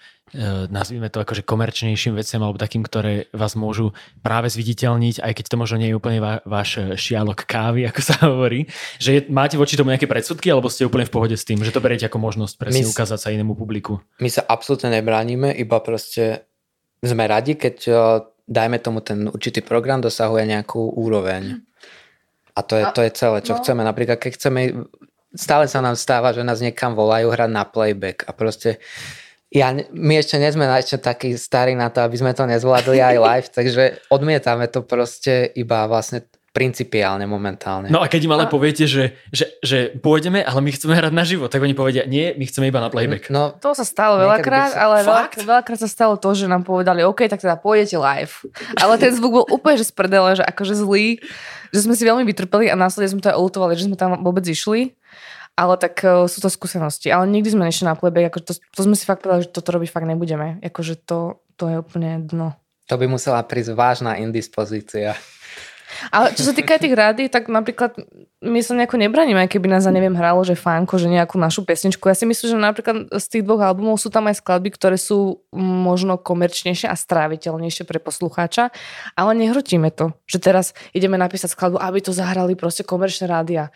[0.72, 3.92] nazvime to akože komerčnejším veciam, alebo takým, ktoré vás môžu
[4.24, 8.66] práve zviditeľniť, aj keď to možno nie je úplne váš šialok kávy, ako sa hovorí,
[8.96, 11.70] že je, máte voči tomu nejaké predsudky, alebo ste úplne v pohode s tým, že
[11.70, 14.00] to beriete ako možnosť presne my, ukázať sa inému publiku?
[14.18, 16.48] My sa absolútne nebránime, iba proste
[17.04, 17.92] sme radi, keď e,
[18.44, 21.64] dajme tomu ten určitý program dosahuje nejakú úroveň.
[22.54, 23.58] A to je, to je celé, čo no.
[23.58, 23.82] chceme.
[23.82, 24.60] Napríklad, keď chceme
[25.34, 28.78] stále sa nám stáva, že nás niekam volajú hrať na playback a proste
[29.54, 33.16] ja, my ešte nie sme ešte takí starí na to, aby sme to nezvládli aj
[33.18, 37.90] live, takže odmietame to proste iba vlastne principiálne momentálne.
[37.90, 41.50] No a keď im ale poviete, že, že, že pôjdeme, ale my chceme hrať naživo,
[41.50, 43.26] tak oni povedia, nie, my chceme iba na playback.
[43.26, 44.86] No, to sa stalo veľakrát, sa...
[44.86, 48.46] ale veľa, veľakrát sa stalo to, že nám povedali, OK, tak teda pôjdete live.
[48.78, 51.18] Ale ten zvuk bol úplne že sprdele, že akože zlý,
[51.74, 54.46] že sme si veľmi vytrpeli a následne sme to aj olutovali, že sme tam vôbec
[54.46, 54.94] išli.
[55.58, 57.10] Ale tak uh, sú to skúsenosti.
[57.10, 59.74] Ale nikdy sme nešli na playback, ako to, to sme si fakt povedali, že toto
[59.74, 60.58] robiť fakt nebudeme.
[60.62, 62.58] Akože to, to je úplne dno.
[62.90, 65.14] To by musela prísť vážna indispozícia.
[66.10, 67.94] Ale čo sa týka tých rády, tak napríklad
[68.44, 72.08] my sa nejako nebraníme, keby nás, neviem, hralo, že fánko, že nejakú našu pesničku.
[72.08, 75.44] Ja si myslím, že napríklad z tých dvoch albumov sú tam aj skladby, ktoré sú
[75.56, 78.72] možno komerčnejšie a stráviteľnejšie pre poslucháča,
[79.16, 83.72] ale nehrotíme to, že teraz ideme napísať skladbu, aby to zahrali proste komerčné rádia.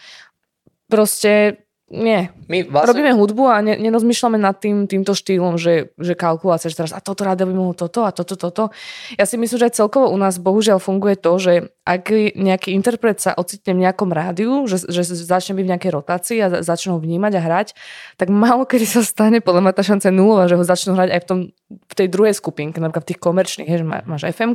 [0.89, 2.28] Proste nie.
[2.53, 2.93] My Vlastne...
[2.93, 7.01] Robíme hudbu a ne, nerozmýšľame nad tým, týmto štýlom, že, že kalkulácia, že teraz a
[7.01, 8.68] toto rádio by mohlo toto a toto, toto.
[9.16, 11.53] Ja si myslím, že aj celkovo u nás bohužiaľ funguje to, že
[11.89, 16.39] ak nejaký interpret sa ocitne v nejakom rádiu, že, že začne byť v nejakej rotácii
[16.45, 17.68] a začne ho vnímať a hrať,
[18.20, 21.20] tak málo kedy sa stane, podľa mňa tá šanca nulová, že ho začnú hrať aj
[21.24, 21.39] v, tom,
[21.72, 24.53] v tej druhej skupinke, napríklad v tých komerčných, hej, že máš fm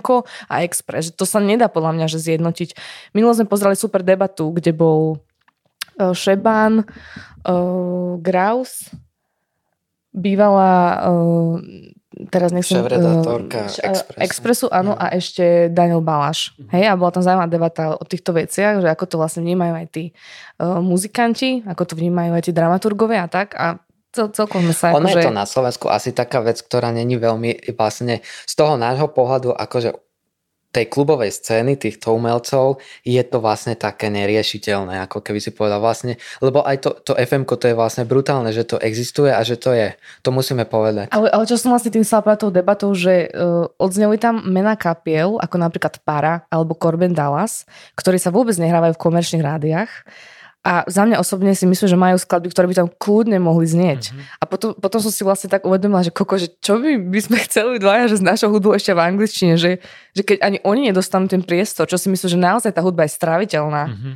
[0.54, 1.10] a Express.
[1.10, 2.78] Že to sa nedá podľa mňa že zjednotiť.
[3.18, 5.18] Minulo sme pozreli super debatu, kde bol
[6.00, 8.90] Šeban, uh, Graus,
[10.14, 11.58] bývala uh,
[12.30, 12.82] teraz nechcem...
[12.86, 14.22] Šéf-redaktorka uh, Expressu.
[14.22, 16.54] Expressu, áno, a ešte Daniel Balaš.
[16.54, 16.70] Uh-huh.
[16.74, 19.88] Hej, a bola tam zaujímavá debata o týchto veciach, že ako to vlastne vnímajú aj
[19.90, 20.04] tí
[20.62, 23.58] uh, muzikanti, ako to vnímajú aj tí dramaturgovia a tak.
[23.58, 23.82] A
[24.14, 24.94] cel, celkom sa...
[24.94, 25.20] Ono akože...
[25.20, 29.58] je to na Slovensku asi taká vec, ktorá není veľmi vlastne z toho nášho pohľadu
[29.58, 29.98] akože
[30.74, 36.18] tej klubovej scény týchto umelcov je to vlastne také neriešiteľné, ako keby si povedal vlastne,
[36.42, 39.70] lebo aj to, to fm to je vlastne brutálne, že to existuje a že to
[39.78, 39.94] je.
[40.26, 41.14] To musíme povedať.
[41.14, 45.38] Ale, ale čo som vlastne tým chcela tou debatou, že uh, odzneli tam mena kapiel,
[45.38, 49.92] ako napríklad Para alebo Corbin Dallas, ktorí sa vôbec nehrávajú v komerčných rádiách
[50.64, 54.16] a za mňa osobne si myslím, že majú skladby, ktoré by tam kľudne mohli znieť.
[54.16, 54.40] Mm-hmm.
[54.40, 57.38] A potom, potom som si vlastne tak uvedomila, že koko, že čo by, by sme
[57.52, 59.84] chceli dvaja, že z našou hudbou ešte v angličtine, že,
[60.16, 63.12] že keď ani oni nedostanú ten priestor, čo si myslím, že naozaj tá hudba je
[63.12, 63.92] stráviteľná.
[63.92, 64.14] Mm-hmm.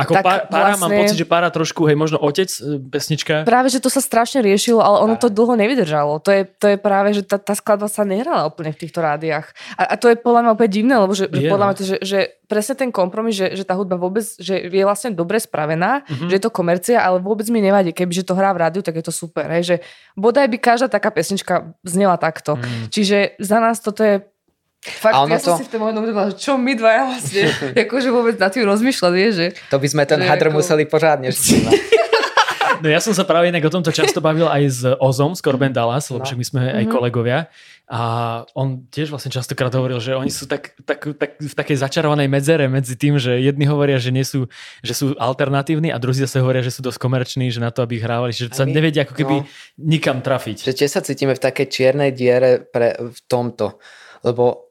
[0.00, 0.82] Ako tak pár, pára, vlastne...
[0.82, 3.44] mám pocit, že pára trošku, hej, možno otec, e, pesnička.
[3.44, 6.18] Práve, že to sa strašne riešilo, ale ono to dlho nevydržalo.
[6.24, 9.52] To je, to je práve, že tá, tá skladba sa nehrala úplne v týchto rádiách.
[9.76, 11.78] A, a to je podľa mňa opäť divné, lebo že, je, že podľa mňa no.
[11.78, 12.18] to, že, že
[12.50, 16.28] presne ten kompromis, že, že tá hudba vôbec, že je vlastne dobre spravená, mm-hmm.
[16.32, 17.94] že je to komercia, ale vôbec mi nevadí.
[17.94, 19.46] Kebyže to hrá v rádiu, tak je to super.
[19.46, 19.76] Hej, že
[20.18, 22.58] bodaj by každá taká pesnička znela takto.
[22.58, 22.90] Mm.
[22.90, 24.26] Čiže za nás toto je
[24.80, 25.52] Fakt, ja to...
[25.52, 27.42] som si v tom momentu že čo my dvaja vlastne,
[27.84, 29.46] akože vôbec na tým rozmýšľať, je, že...
[29.68, 30.56] To by sme ten hadr ako...
[30.56, 31.28] museli pořádne
[32.80, 35.68] No ja som sa práve inak o tomto často bavil aj s Ozom, z Corben
[35.68, 36.24] Dallas, lebo no.
[36.24, 36.96] však my sme aj mm-hmm.
[36.96, 37.38] kolegovia.
[37.90, 38.00] A
[38.56, 42.70] on tiež vlastne častokrát hovoril, že oni sú tak, tak, tak, v takej začarovanej medzere
[42.70, 44.48] medzi tým, že jedni hovoria, že, nie sú,
[44.80, 48.00] že sú alternatívni a druhí zase hovoria, že sú dosť komerční, že na to, aby
[48.00, 49.46] ich hrávali, že sa nevedia ako keby no.
[49.76, 50.70] nikam trafiť.
[50.70, 53.82] Že tiež sa cítime v takej čiernej diere pre, v tomto.
[54.22, 54.69] Lebo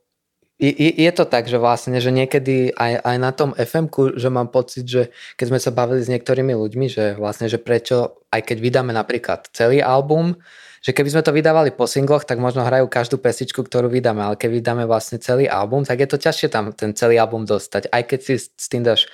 [0.59, 3.87] je, je to tak, že vlastne, že niekedy aj, aj na tom fm
[4.19, 5.01] že mám pocit, že
[5.39, 9.47] keď sme sa bavili s niektorými ľuďmi, že vlastne, že prečo, aj keď vydáme napríklad
[9.55, 10.35] celý album,
[10.83, 14.35] že keby sme to vydávali po singloch, tak možno hrajú každú pesičku, ktorú vydáme, ale
[14.35, 18.03] keď vydáme vlastne celý album, tak je to ťažšie tam ten celý album dostať, aj
[18.03, 19.07] keď si s tým dáš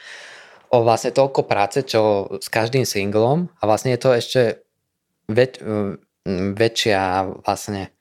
[0.74, 4.42] o vlastne toľko práce, čo s každým singlom a vlastne je to ešte
[5.30, 5.62] väč,
[6.58, 7.02] väčšia
[7.46, 7.95] vlastne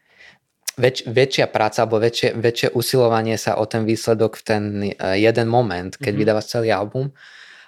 [0.79, 5.47] väč, väčšia práca alebo väčšie, väčšie usilovanie sa o ten výsledok v ten eh, jeden
[5.49, 6.21] moment, keď mm-hmm.
[6.21, 7.15] vydávaš celý album.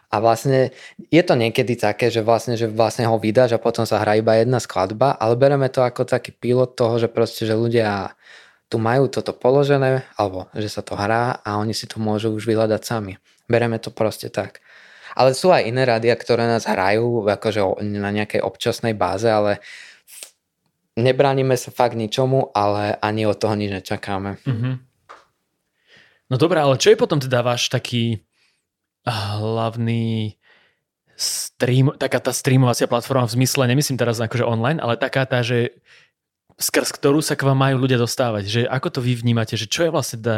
[0.06, 0.70] A vlastne
[1.10, 4.38] je to niekedy také, že vlastne, že vlastne ho vydáš a potom sa hrá iba
[4.38, 8.14] jedna skladba, ale bereme to ako taký pilot toho, že proste, že ľudia
[8.70, 12.46] tu majú toto položené, alebo že sa to hrá a oni si to môžu už
[12.46, 13.18] vyhľadať sami.
[13.50, 14.62] Bereme to proste tak.
[15.16, 19.62] Ale sú aj iné rádia, ktoré nás hrajú akože na nejakej občasnej báze, ale
[20.96, 24.40] nebránime sa fakt ničomu, ale ani od toho nič nečakáme.
[24.42, 24.74] Mm-hmm.
[26.26, 28.26] No dobré, ale čo je potom teda váš taký
[29.06, 30.34] hlavný
[31.14, 35.78] stream, taká tá streamovacia platforma v zmysle, nemyslím teraz akože online, ale taká tá, že
[36.58, 39.86] skrz ktorú sa k vám majú ľudia dostávať, že ako to vy vnímate, že čo
[39.86, 40.36] je vlastne tá,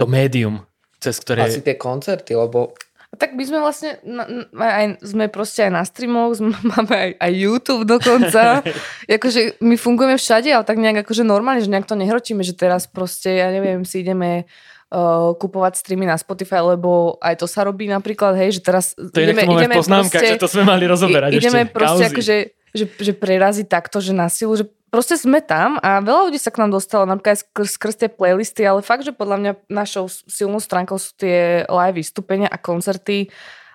[0.00, 0.64] to médium,
[0.98, 1.46] cez ktoré...
[1.46, 2.74] Asi tie koncerty, lebo
[3.14, 3.98] tak my sme vlastne,
[4.54, 8.60] aj, sme proste aj na streamoch, sme, máme aj, aj YouTube dokonca.
[9.18, 12.86] akože my fungujeme všade, ale tak nejak akože normálne, že nejak to nehročíme, že teraz
[12.90, 14.44] proste, ja neviem, si ideme
[14.94, 19.18] uh, kupovať streamy na Spotify, lebo aj to sa robí napríklad, hej, že teraz to
[19.18, 22.36] ideme, ideme v poznámkach, proste, že to sme mali rozoberať ideme ešte, proste akože,
[22.74, 26.54] že, že preraziť takto, že na silu, že proste sme tam a veľa ľudí sa
[26.54, 30.62] k nám dostalo, napríklad skrz, skrz tie playlisty, ale fakt, že podľa mňa našou silnou
[30.62, 33.26] stránkou sú tie live vystúpenia a koncerty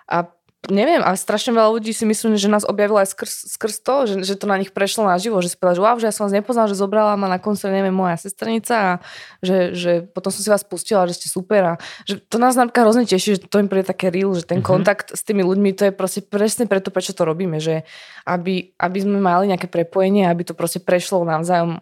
[0.08, 0.24] a
[0.68, 4.14] neviem, a strašne veľa ľudí si myslím, že nás objavilo aj skrz, skrz to, že,
[4.28, 6.36] že to na nich prešlo naživo, že si povedal, že wow, že ja som vás
[6.36, 8.92] nepoznal, že zobrala ma na koncert, neviem, moja sestrnica a
[9.40, 11.72] že, že potom som si vás pustila, že ste super a
[12.04, 14.68] že to nás napríklad hrozne teší, že to im príde také real, že ten mm-hmm.
[14.68, 17.88] kontakt s tými ľuďmi, to je proste presne preto, prečo to robíme, že
[18.28, 21.80] aby, aby sme mali nejaké prepojenie, aby to proste prešlo navzájom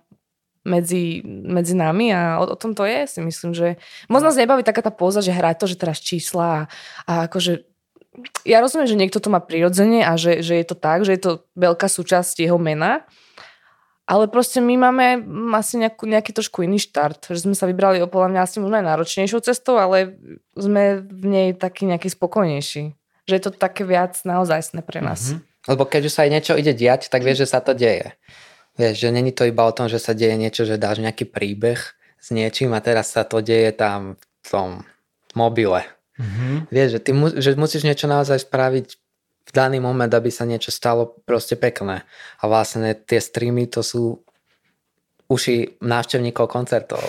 [0.62, 4.62] medzi, medzi nami a o, o tom to je, si myslím, že moc nás nebaví
[4.62, 6.60] taká tá póza, že hrať to, že teraz čísla a,
[7.08, 7.77] a akože
[8.46, 11.22] ja rozumiem, že niekto to má prirodzene a že, že je to tak, že je
[11.22, 13.06] to veľká súčasť jeho mena,
[14.08, 15.06] ale proste my máme
[15.52, 18.80] asi nejakú, nejaký trošku iný štart, že sme sa vybrali o podľa mňa asi možno
[18.80, 20.16] aj náročnejšou cestou, ale
[20.56, 22.96] sme v nej taký nejaký spokojnejší.
[23.28, 25.36] Že je to také viac naozaj pre nás.
[25.36, 25.68] Mm-hmm.
[25.68, 28.16] Lebo keď už sa aj niečo ide diať, tak vieš, že sa to deje.
[28.80, 31.76] Vieš, že není to iba o tom, že sa deje niečo, že dáš nejaký príbeh
[32.16, 34.68] s niečím a teraz sa to deje tam v tom
[35.36, 35.84] mobile.
[36.18, 36.54] Mm-hmm.
[36.74, 38.86] Vieš, že, ty mu, že musíš niečo naozaj spraviť
[39.48, 42.04] v daný moment, aby sa niečo stalo proste pekné.
[42.42, 44.20] A vlastne tie streamy to sú
[45.30, 47.00] uši návštevníkov koncertov.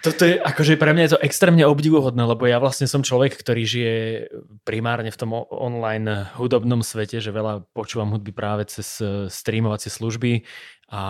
[0.00, 3.62] Toto je, akože pre mňa je to extrémne obdivuhodné, lebo ja vlastne som človek, ktorý
[3.68, 3.94] žije
[4.64, 10.48] primárne v tom online hudobnom svete, že veľa počúvam hudby práve cez e, streamovacie služby
[10.88, 11.02] a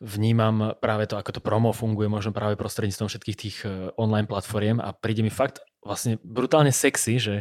[0.00, 4.80] vnímam práve to, ako to promo funguje, možno práve prostredníctvom všetkých tých e, online platformiem.
[4.80, 7.36] A príde mi fakt vlastne brutálne sexy, že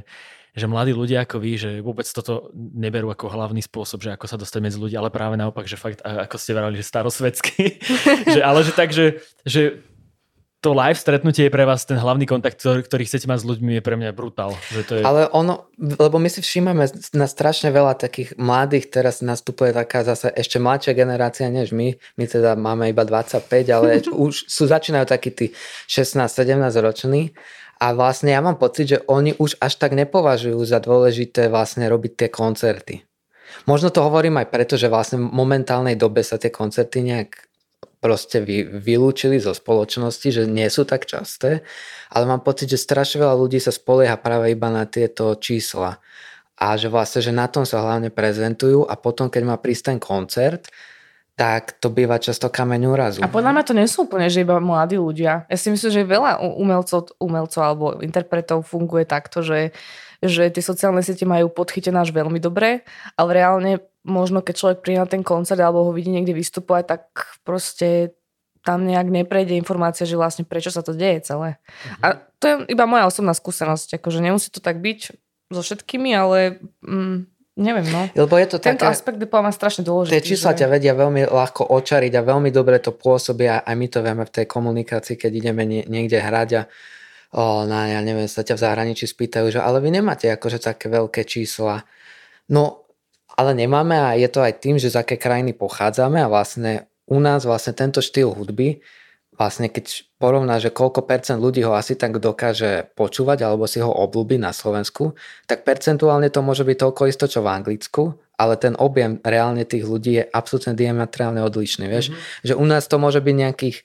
[0.55, 4.39] že mladí ľudia ako vy, že vôbec toto neberú ako hlavný spôsob, že ako sa
[4.39, 7.83] dostať medzi ľudí, ale práve naopak, že fakt, ako ste vrali, že starosvedský,
[8.33, 9.83] že, ale že tak, že, že
[10.65, 13.77] to live stretnutie je pre vás ten hlavný kontakt, ktorý, ktorý chcete mať s ľuďmi,
[13.77, 14.57] je pre mňa brutál.
[14.73, 15.01] Že to je...
[15.05, 20.33] Ale ono, lebo my si všímame na strašne veľa takých mladých, teraz nastupuje taká zase
[20.33, 25.29] ešte mladšia generácia než my, my teda máme iba 25, ale už sú, začínajú takí
[25.29, 25.45] tí
[25.85, 27.37] 16-17 roční
[27.77, 32.25] a vlastne ja mám pocit, že oni už až tak nepovažujú za dôležité vlastne robiť
[32.25, 33.05] tie koncerty.
[33.69, 37.44] Možno to hovorím aj preto, že vlastne v momentálnej dobe sa tie koncerty nejak
[38.05, 41.65] proste vy, vylúčili zo spoločnosti, že nie sú tak časté,
[42.13, 45.97] ale mám pocit, že strašne veľa ľudí sa spolieha práve iba na tieto čísla
[46.53, 49.97] a že vlastne, že na tom sa hlavne prezentujú a potom, keď má prísť ten
[49.97, 50.69] koncert,
[51.35, 53.19] tak to býva často kameň úrazu.
[53.19, 55.43] A podľa mňa to nie sú úplne, že iba mladí ľudia.
[55.51, 59.75] Ja si myslím, že veľa umelcov, umelcov alebo interpretov funguje takto, že,
[60.27, 65.01] že tie sociálne siete majú podchytené až veľmi dobre, ale reálne možno keď človek príde
[65.01, 67.01] na ten koncert alebo ho vidí niekde vystupovať, tak
[67.41, 68.13] proste
[68.65, 71.57] tam nejak neprejde informácia, že vlastne prečo sa to deje celé.
[71.57, 72.01] Mhm.
[72.01, 72.07] A
[72.41, 74.99] to je iba moja osobná skúsenosť, akože nemusí to tak byť
[75.53, 77.29] so všetkými, ale mm,
[77.61, 78.09] neviem, no.
[78.17, 80.17] Lebo je to Tento také, aspekt je podľa strašne dôležitý.
[80.17, 80.65] Tie čísla že...
[80.65, 84.23] ťa vedia veľmi ľahko očariť a veľmi dobre to pôsobí a aj my to vieme
[84.25, 86.61] v tej komunikácii, keď ideme niekde hrať a
[87.35, 90.87] o, na, ja neviem, sa ťa v zahraničí spýtajú, že ale vy nemáte akože také
[90.87, 91.83] veľké čísla.
[92.47, 92.87] No
[93.35, 97.19] ale nemáme a je to aj tým, že z aké krajiny pochádzame a vlastne u
[97.19, 98.79] nás vlastne tento štýl hudby,
[99.35, 103.91] vlastne keď porovná, že koľko percent ľudí ho asi tak dokáže počúvať alebo si ho
[103.91, 105.13] obľúbi na Slovensku,
[105.45, 109.83] tak percentuálne to môže byť toľko isto, čo v Anglicku, ale ten objem reálne tých
[109.83, 111.91] ľudí je absolútne diametrálne odlišný.
[111.91, 112.15] Vieš?
[112.15, 112.45] Mm-hmm.
[112.47, 113.77] Že u nás to môže byť nejakých,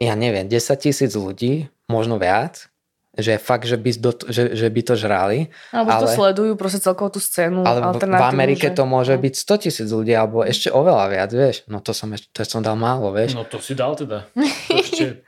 [0.00, 2.72] ja neviem, 10 tisíc ľudí, možno viac,
[3.12, 5.52] že fakt, že by, do, že, že by to žrali.
[5.68, 7.60] Alebo ale, to sledujú proste celkovú tú scénu.
[7.60, 8.76] Ale v Amerike že...
[8.80, 9.20] to môže no.
[9.20, 11.68] byť 100 tisíc ľudí, alebo ešte oveľa viac, vieš.
[11.68, 13.36] No to som, ešte, to som dal málo, vieš.
[13.36, 14.24] No to si dal teda.
[14.72, 15.20] To ešte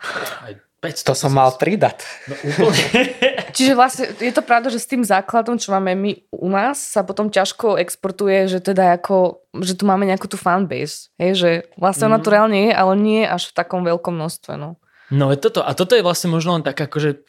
[0.48, 2.04] aj 500 to som mal pridať.
[2.60, 2.68] No,
[3.56, 7.00] Čiže vlastne je to pravda, že s tým základom, čo máme my u nás, sa
[7.00, 11.08] potom ťažko exportuje, že teda ako, že tu máme nejakú tú fanbase.
[11.16, 11.50] Hej, že
[11.80, 12.10] vlastne mm.
[12.12, 12.34] ona tu mhm.
[12.36, 14.56] reálne je, ale nie až v takom veľkom množstve.
[14.60, 14.76] No.
[15.12, 15.60] No je toto.
[15.60, 17.24] A toto je vlastne možno len tak akože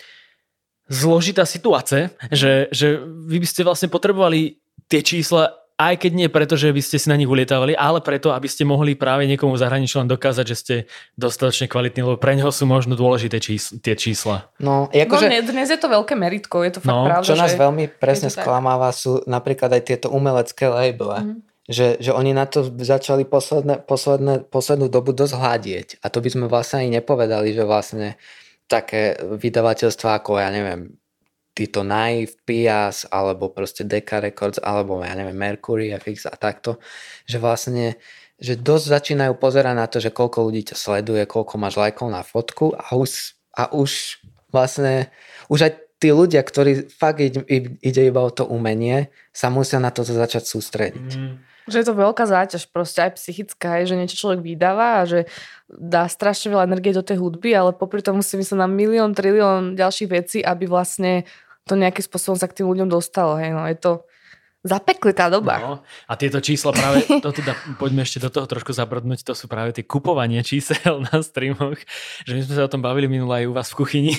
[0.88, 6.56] zložitá situácia, že, že vy by ste vlastne potrebovali tie čísla aj keď nie preto,
[6.56, 10.00] že by ste si na nich ulietávali, ale preto, aby ste mohli práve niekomu zahraničí
[10.00, 10.76] len dokázať, že ste
[11.20, 14.48] dostatočne kvalitní, lebo pre neho sú možno dôležité čísla, tie čísla.
[14.56, 15.28] No, akože...
[15.28, 17.28] no dnes je to veľké meritko, je to fakt no, pravda.
[17.28, 21.20] Čo nás veľmi presne sklamáva sú napríklad aj tieto umelecké labele.
[21.20, 21.40] Mm.
[21.66, 25.88] Že, že oni na to začali posledné, posledné, poslednú dobu dosť hľadieť.
[26.06, 28.22] A to by sme vlastne ani nepovedali, že vlastne
[28.70, 30.94] také vydavateľstva ako, ja neviem,
[31.56, 36.78] títo Naive, Pias, alebo proste Decca Records, alebo ja neviem, Mercury, FX a takto,
[37.26, 37.98] že vlastne
[38.36, 42.20] že dosť začínajú pozerať na to, že koľko ľudí ťa sleduje, koľko máš lajkov na
[42.20, 44.20] fotku a už, a už
[44.52, 45.08] vlastne,
[45.48, 45.72] už aj
[46.04, 47.48] tí ľudia, ktorí fakt ide,
[47.80, 51.12] ide iba o to umenie, sa musia na to začať sústrediť.
[51.16, 51.36] Mm.
[51.66, 55.26] Že je to veľká záťaž, proste aj psychická, je, že niečo človek vydáva a že
[55.66, 59.74] dá strašne veľa energie do tej hudby, ale popri tom musí myslieť na milión, trilión
[59.74, 61.26] ďalších vecí, aby vlastne
[61.66, 63.42] to nejakým spôsobom sa k tým ľuďom dostalo.
[63.42, 63.92] Hej, no, je to,
[64.66, 65.56] zapeklitá doba.
[65.62, 65.74] No,
[66.10, 69.78] a tieto čísla práve, to teda, poďme ešte do toho trošku zabrdnúť, to sú práve
[69.78, 71.78] tie kupovanie čísel na streamoch,
[72.26, 74.14] že my sme sa o tom bavili minulé aj u vás v kuchyni.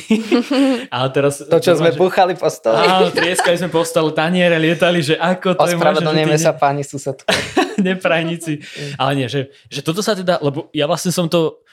[0.94, 1.42] a teraz...
[1.42, 1.98] To, čo sme že...
[1.98, 2.78] búchali po stole.
[2.78, 6.38] Áno, trieskali sme po stole, taniere lietali, že ako to je možné.
[6.38, 7.26] sa pani susedku.
[7.76, 8.62] Neprajníci.
[8.96, 11.65] Ale nie, že, že toto sa teda, lebo ja vlastne som to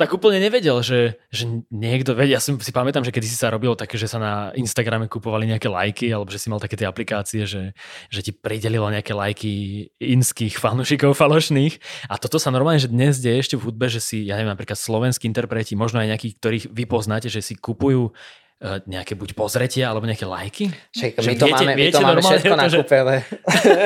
[0.00, 2.40] tak úplne nevedel, že, že niekto vedia.
[2.40, 5.44] Ja si, si pamätám, že kedy si sa robilo také, že sa na Instagrame kupovali
[5.44, 7.76] nejaké lajky, alebo že si mal také tie aplikácie, že,
[8.08, 9.52] že ti pridelilo nejaké lajky
[10.00, 11.76] inských fanúšikov falošných.
[12.08, 14.80] A toto sa normálne, že dnes deje ešte v hudbe, že si, ja neviem, napríklad
[14.80, 18.16] slovenskí interpreti, možno aj nejakí, ktorých vy poznáte, že si kupujú
[18.60, 20.68] nejaké buď pozretia alebo nejaké lajky?
[20.92, 23.16] Však my to viete- máme, my viete to máme normálne všetko to, že- nakúpené.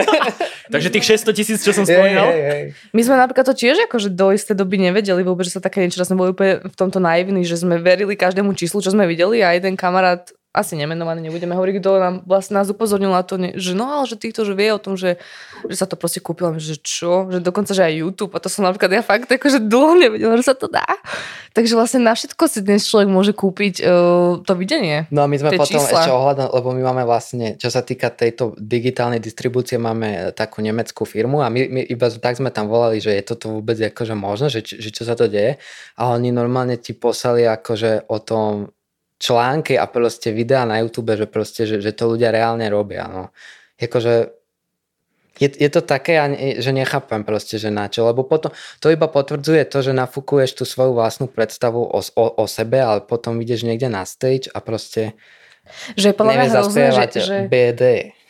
[0.75, 2.27] Takže tých 600 tisíc, čo som spomínal?
[2.27, 2.63] hej, hej.
[2.91, 6.03] My sme napríklad to tiež akože do istej doby nevedeli vôbec, že sa také niečo,
[6.03, 9.55] sme boli úplne v tomto naivní, že sme verili každému číslu, čo sme videli a
[9.55, 13.91] jeden kamarát asi nemenovaný, nebudeme hovoriť, kto nám vlastne nás upozornil na to, že no
[13.91, 15.19] ale že týchto, že vie o tom, že,
[15.67, 18.63] že sa to proste kúpilo, že čo, že dokonca, že aj YouTube a to som
[18.63, 20.87] napríklad ja fakt akože dlho nevedela, že sa to dá.
[21.59, 25.11] Takže vlastne na všetko si dnes človek môže kúpiť uh, to videnie.
[25.11, 26.07] No a my sme potom čísla.
[26.07, 31.03] ešte ohľadom, lebo my máme vlastne, čo sa týka tejto digitálnej distribúcie, máme takú nemeckú
[31.03, 34.55] firmu a my, my iba tak sme tam volali, že je toto vôbec akože možné,
[34.55, 35.59] že, že čo sa to deje
[35.99, 38.71] a oni normálne ti poslali akože o tom
[39.25, 43.33] články a proste videá na YouTube, že proste, že, že to ľudia reálne robia, no.
[43.81, 44.37] Jakože
[45.35, 46.15] je, je to také,
[46.63, 50.65] že nechápem proste, že na čo, lebo potom to iba potvrdzuje to, že nafúkuješ tú
[50.69, 55.19] svoju vlastnú predstavu o, o, o sebe, ale potom ideš niekde na stage a proste
[55.99, 57.83] Že je podľa mňa hrozné, že, že, BD.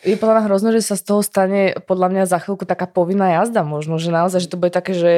[0.06, 3.36] je podľa mňa hrozné, že sa z toho stane podľa mňa za chvíľku taká povinná
[3.42, 5.12] jazda možno, že naozaj, že to bude také, že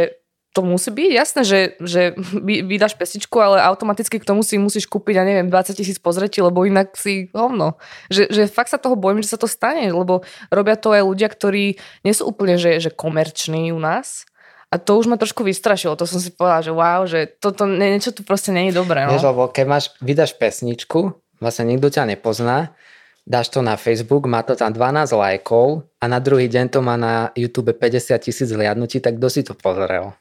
[0.57, 2.03] to musí byť jasné, že, že
[2.49, 6.41] vy- vydáš pesničku, ale automaticky k tomu si musíš kúpiť, ja neviem, 20 tisíc pozretí,
[6.41, 7.77] lebo inak si hovno.
[8.09, 11.29] Že, že fakt sa toho bojím, že sa to stane, lebo robia to aj ľudia,
[11.29, 11.77] ktorí
[12.09, 14.25] nie sú úplne, že, že komerční u nás.
[14.73, 15.95] A to už ma trošku vystrašilo.
[15.95, 19.07] To som si povedala, že wow, že toto nie- niečo tu proste je dobré.
[19.07, 19.15] No?
[19.15, 22.75] Vieš, lebo keď máš, vydáš pesničku, vlastne nikto ťa nepozná,
[23.23, 26.99] dáš to na Facebook, má to tam 12 lajkov a na druhý deň to má
[26.99, 30.17] na YouTube 50 tisíc hliadnutí, tak kto si to pozrel?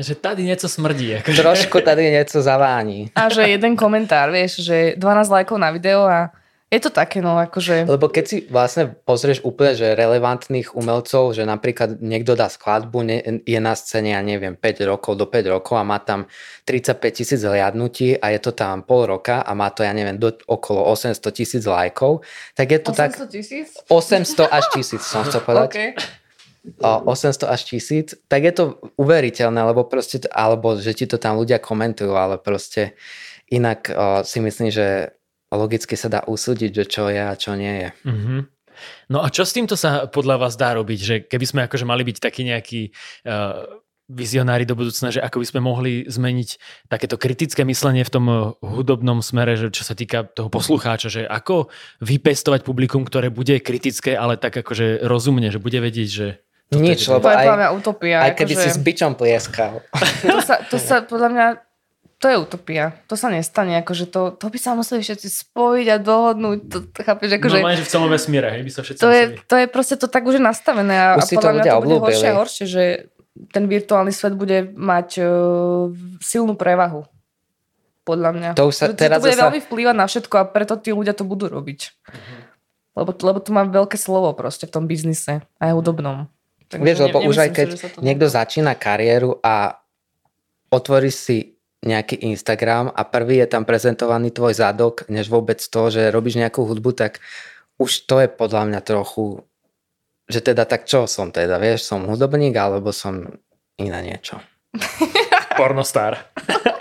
[0.00, 1.20] Že tady niečo smrdí.
[1.20, 1.42] Akože.
[1.44, 3.12] Trošku tady niečo zaváni.
[3.12, 6.32] A že jeden komentár, vieš, že 12 lajkov na video a
[6.70, 7.90] je to také, no akože...
[7.90, 13.18] Lebo keď si vlastne pozrieš úplne, že relevantných umelcov, že napríklad niekto dá skladbu, ne,
[13.42, 16.30] je na scéne, ja neviem, 5 rokov do 5 rokov a má tam
[16.62, 20.30] 35 tisíc hliadnutí a je to tam pol roka a má to, ja neviem, do,
[20.46, 22.22] okolo 800 tisíc lajkov,
[22.54, 23.68] tak je to tak 800 tisíc?
[23.90, 25.74] 800 až tisíc, som chcel povedať.
[25.74, 25.90] Okay.
[26.60, 28.64] O 800 až tisíc, tak je to
[29.00, 33.00] uveriteľné, lebo proste, alebo že ti to tam ľudia komentujú, ale proste
[33.48, 35.16] inak o, si myslím, že
[35.48, 37.90] logicky sa dá usúdiť, že čo je a čo nie je.
[38.04, 38.36] Mhm.
[39.12, 41.00] No a čo s týmto sa podľa vás dá robiť?
[41.00, 42.80] Že keby sme akože mali byť takí nejakí
[43.28, 43.80] uh,
[44.10, 46.48] vizionári do budúcna, že ako by sme mohli zmeniť
[46.90, 48.36] takéto kritické myslenie v tom eh,
[48.66, 51.70] hudobnom smere, že čo sa týka toho poslucháča, že ako
[52.02, 56.28] vypestovať publikum, ktoré bude kritické, ale tak akože rozumne, že bude vedieť, že
[56.70, 58.16] toto Nič, je, lebo To je aj, podľa mňa utopia.
[58.22, 59.72] aj keby akože, si s bičom plieskal.
[60.22, 61.46] to, sa, to sa podľa mňa
[62.20, 62.84] to je utopia.
[63.08, 63.80] To sa nestane.
[63.80, 66.58] Akože to, to by sa museli všetci spojiť a dohodnúť.
[66.68, 67.58] To, to chápeš, akože...
[67.58, 69.48] Normálne, že v celom vesmíre, hej, by sa všetci to je, museli.
[69.48, 71.64] to je proste to tak už je nastavené a, Už a si to podľa mňa
[71.64, 72.04] to bude obľúbili.
[72.04, 72.84] horšie a horšie, že
[73.50, 75.88] ten virtuálny svet bude mať uh,
[76.20, 77.08] silnú prevahu.
[78.04, 78.50] Podľa mňa.
[78.52, 80.92] To už sa Že teraz to bude zasa- veľmi vplývať na všetko a preto tí
[80.92, 81.80] ľudia to budú robiť.
[83.00, 86.28] Lebo, lebo to má veľké slovo proste v tom biznise, aj hudobnom.
[86.70, 88.34] Takže Vieš, ne- lebo už aj si, keď to niekto dá.
[88.42, 89.82] začína kariéru a
[90.70, 96.12] otvorí si nejaký Instagram a prvý je tam prezentovaný tvoj zadok, než vôbec to, že
[96.14, 97.18] robíš nejakú hudbu, tak
[97.80, 99.42] už to je podľa mňa trochu,
[100.28, 103.34] že teda tak čo som teda, vieš, som hudobník alebo som
[103.80, 104.38] iné niečo.
[105.58, 106.30] Pornostar.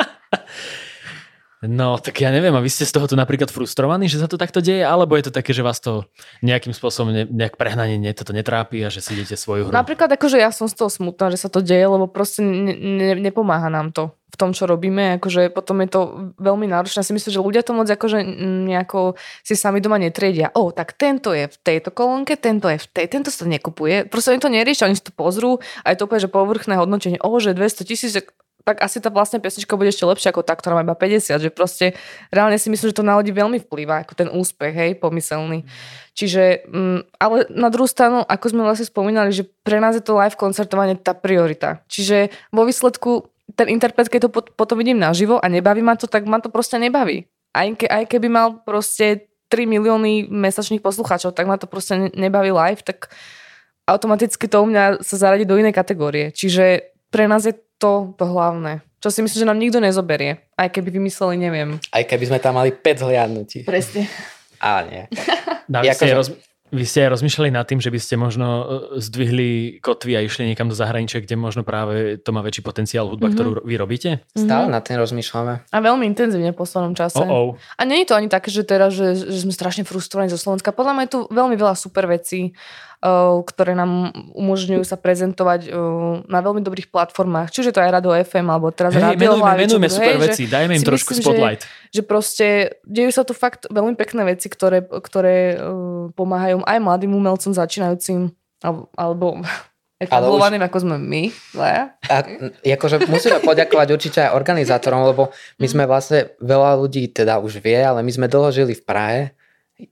[1.60, 4.64] No, tak ja neviem, a vy ste z tohoto napríklad frustrovaní, že sa to takto
[4.64, 6.07] deje, alebo je to také, že vás to
[6.39, 9.76] nejakým spôsobom ne, nejak prehnanie ne, toto netrápi a že si idete svoju hru?
[9.76, 13.12] Napríklad akože ja som z toho smutná, že sa to deje, lebo proste ne, ne,
[13.20, 15.20] nepomáha nám to v tom, čo robíme.
[15.20, 16.01] Akože potom je to
[16.39, 17.03] veľmi náročné.
[17.03, 18.24] Ja si myslím, že ľudia to moc akože
[18.72, 20.55] nejako si sami doma netriedia.
[20.55, 24.07] O, tak tento je v tejto kolónke, tento je v tej, tento sa nekupuje.
[24.07, 27.20] Proste oni to neriešia, oni si to pozrú a je to úplne, že povrchné hodnotenie.
[27.20, 28.16] O, že 200 tisíc,
[28.70, 31.49] tak asi tá vlastne pesnička bude ešte lepšia ako tá, ktorá má iba 50, že
[31.49, 31.97] proste
[32.30, 35.65] reálne si myslím, že to na ľudí veľmi vplýva, ako ten úspech, hej, pomyselný.
[36.13, 40.13] Čiže, mm, ale na druhú stranu, ako sme vlastne spomínali, že pre nás je to
[40.13, 41.82] live koncertovanie tá priorita.
[41.89, 46.05] Čiže vo výsledku ten interpret, keď to pot- potom vidím naživo a nebaví ma to,
[46.05, 47.26] tak ma to proste nebaví.
[47.49, 52.13] Aj, ke, aj keby mal proste 3 milióny mesačných poslucháčov, tak ma to proste ne-
[52.13, 53.09] nebaví live, tak
[53.89, 56.30] automaticky to u mňa sa zaradí do inej kategórie.
[56.30, 58.84] Čiže pre nás je to to hlavné.
[58.99, 60.43] Čo si myslím, že nám nikto nezoberie.
[60.53, 61.80] Aj keby vymysleli, neviem.
[61.89, 63.63] Aj keby sme tam mali 5 hliadnutí.
[63.63, 64.11] Presne.
[64.59, 65.03] Ale nie.
[65.65, 66.30] No, vy, Akože- ste aj roz,
[66.69, 68.63] vy ste aj rozmýšľali nad tým, že by ste možno e,
[68.99, 69.49] zdvihli
[69.80, 73.34] kotvy a išli niekam do zahraničia, kde možno práve to má väčší potenciál hudba, Mhm.
[73.34, 74.09] ktorú vy robíte?
[74.30, 75.65] Stále na tým rozmýšľame.
[75.65, 77.17] A veľmi intenzívne v poslednom čase.
[77.17, 77.71] Oh, oh.
[77.73, 80.69] A nie je to ani také, že teraz, že, že sme strašne frustrovaní zo Slovenska.
[80.69, 82.51] Podľa mňa je tu veľmi veľa super vecí
[83.47, 85.72] ktoré nám umožňujú sa prezentovať
[86.28, 87.47] na veľmi dobrých platformách.
[87.47, 90.43] Čiže to aj Radio FM, alebo teraz Hej, Radio menujme, Hlavy, menujme super hej, veci,
[90.52, 91.62] dajme im trošku myslím, spotlight.
[91.64, 92.47] Že, že proste
[92.84, 95.56] dejú sa tu fakt veľmi pekné veci, ktoré, ktoré
[96.12, 99.28] pomáhajú aj mladým umelcom začínajúcim, alebo, alebo
[100.00, 101.24] etablovaným, ako sme my.
[101.56, 101.84] dvaja.
[102.08, 102.16] A,
[102.64, 107.80] akože musíme poďakovať určite aj organizátorom, lebo my sme vlastne, veľa ľudí teda už vie,
[107.80, 109.22] ale my sme dlho žili v Prahe.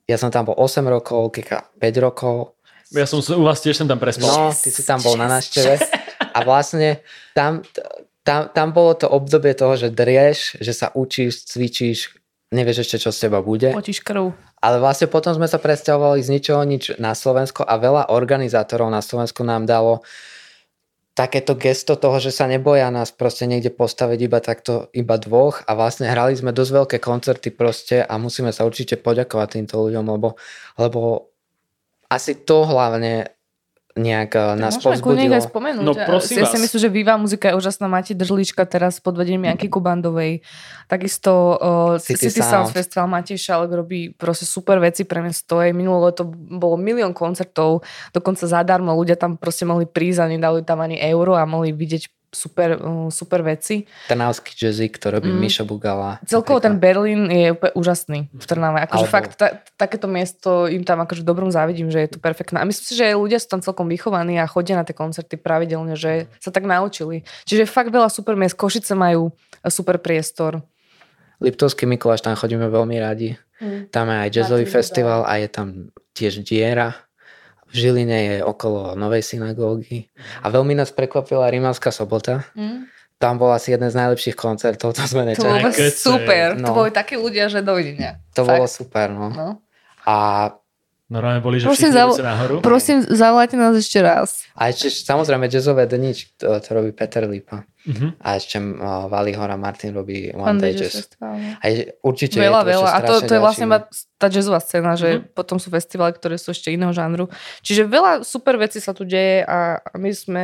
[0.04, 2.57] Ja som tam bol 8 rokov, Kika 5 rokov.
[2.96, 4.28] Ja som u vás tiež som tam prespal.
[4.28, 5.82] No, ty si tam bol na návšteve.
[6.32, 7.04] A vlastne
[7.36, 7.66] tam,
[8.24, 12.16] tam, tam bolo to obdobie toho, že drieš, že sa učíš, cvičíš,
[12.54, 13.76] nevieš ešte, čo z teba bude.
[13.76, 14.32] Potíš krv.
[14.58, 19.04] Ale vlastne potom sme sa presťahovali z ničoho nič na Slovensko a veľa organizátorov na
[19.04, 20.02] Slovensku nám dalo
[21.18, 25.74] takéto gesto toho, že sa neboja nás proste niekde postaviť iba takto, iba dvoch a
[25.74, 30.38] vlastne hrali sme dosť veľké koncerty proste a musíme sa určite poďakovať týmto ľuďom, lebo,
[30.78, 31.34] lebo
[32.08, 33.38] asi to hlavne
[33.98, 35.36] nejak eh, nás kľudne ich povzbudilo.
[35.36, 35.84] aj spomenúť.
[35.84, 36.54] No, prosím ja vás.
[36.54, 37.90] si myslím, že Viva muzika je úžasná.
[37.90, 40.46] Máte Držlička teraz pod vedením Janky Kubandovej.
[40.86, 42.78] Takisto uh, City City, Sounds Sound.
[42.78, 45.60] Festival Matej Šalek robí proste super veci pre mesto.
[45.60, 47.82] Aj minulé to bolo milión koncertov,
[48.14, 48.94] dokonca zadarmo.
[48.94, 53.10] Ľudia tam proste mohli prísť a nedali tam ani euro a mohli vidieť super, uh,
[53.10, 53.90] super veci.
[54.06, 55.42] Trnavský jazyk, to robí Mm.
[55.42, 56.22] Mišo Bugala.
[56.22, 56.78] Celkovo ten.
[56.78, 58.86] Berlín je úplne úžasný v Trnave.
[58.86, 62.62] Akože Alebo- fakt, ta, takéto miesto im tam akože dobrom závidím, že je to perfektné.
[62.62, 65.98] A myslím si, že ľudia sú tam celkom vychovaní a chodia na tie koncerty pravidelne,
[65.98, 67.26] že sa tak naučili.
[67.50, 68.54] Čiže fakt veľa super miest.
[68.54, 69.34] Košice majú
[69.66, 70.62] e, super priestor.
[71.42, 73.38] Liptovský Mikuláš, tam chodíme veľmi radi.
[73.58, 73.90] Mm.
[73.90, 75.68] Tam je aj jazzový festival a je tam
[76.14, 76.94] tiež diera.
[77.68, 80.08] V Žiline je okolo Novej synagógy.
[80.40, 82.48] A veľmi nás prekvapila Rímavská sobota.
[82.54, 82.88] Mm.
[83.18, 85.90] Tam bol asi jeden z najlepších koncertov, to sme To bolo nečakali.
[85.90, 86.48] Super.
[86.56, 86.78] To No.
[86.78, 88.22] boli takí ľudia, že dovidenia.
[88.38, 88.52] To Fakt.
[88.56, 89.28] bolo super, no.
[89.34, 89.50] No.
[90.06, 90.16] A,
[91.08, 92.60] Normálne boli, že Prosím, zav- nahoru.
[92.60, 94.44] Prosím, zavolajte nás ešte raz.
[94.60, 97.64] a ešte samozrejme jazzové dni, to, to robí Peter Lipa.
[97.88, 98.20] Mhm.
[98.20, 101.08] A ešte uh, Vali Hora Martin robí One One Day Jazz.
[101.24, 101.32] No.
[101.32, 102.90] A je, určite Veľa, je to veľa.
[102.92, 103.88] A to, to je vlastne iba
[104.20, 107.32] tá jazzová scéna, že potom sú festivaly, ktoré sú ešte iného žánru.
[107.64, 110.44] Čiže veľa super vecí sa tu deje a a my sme,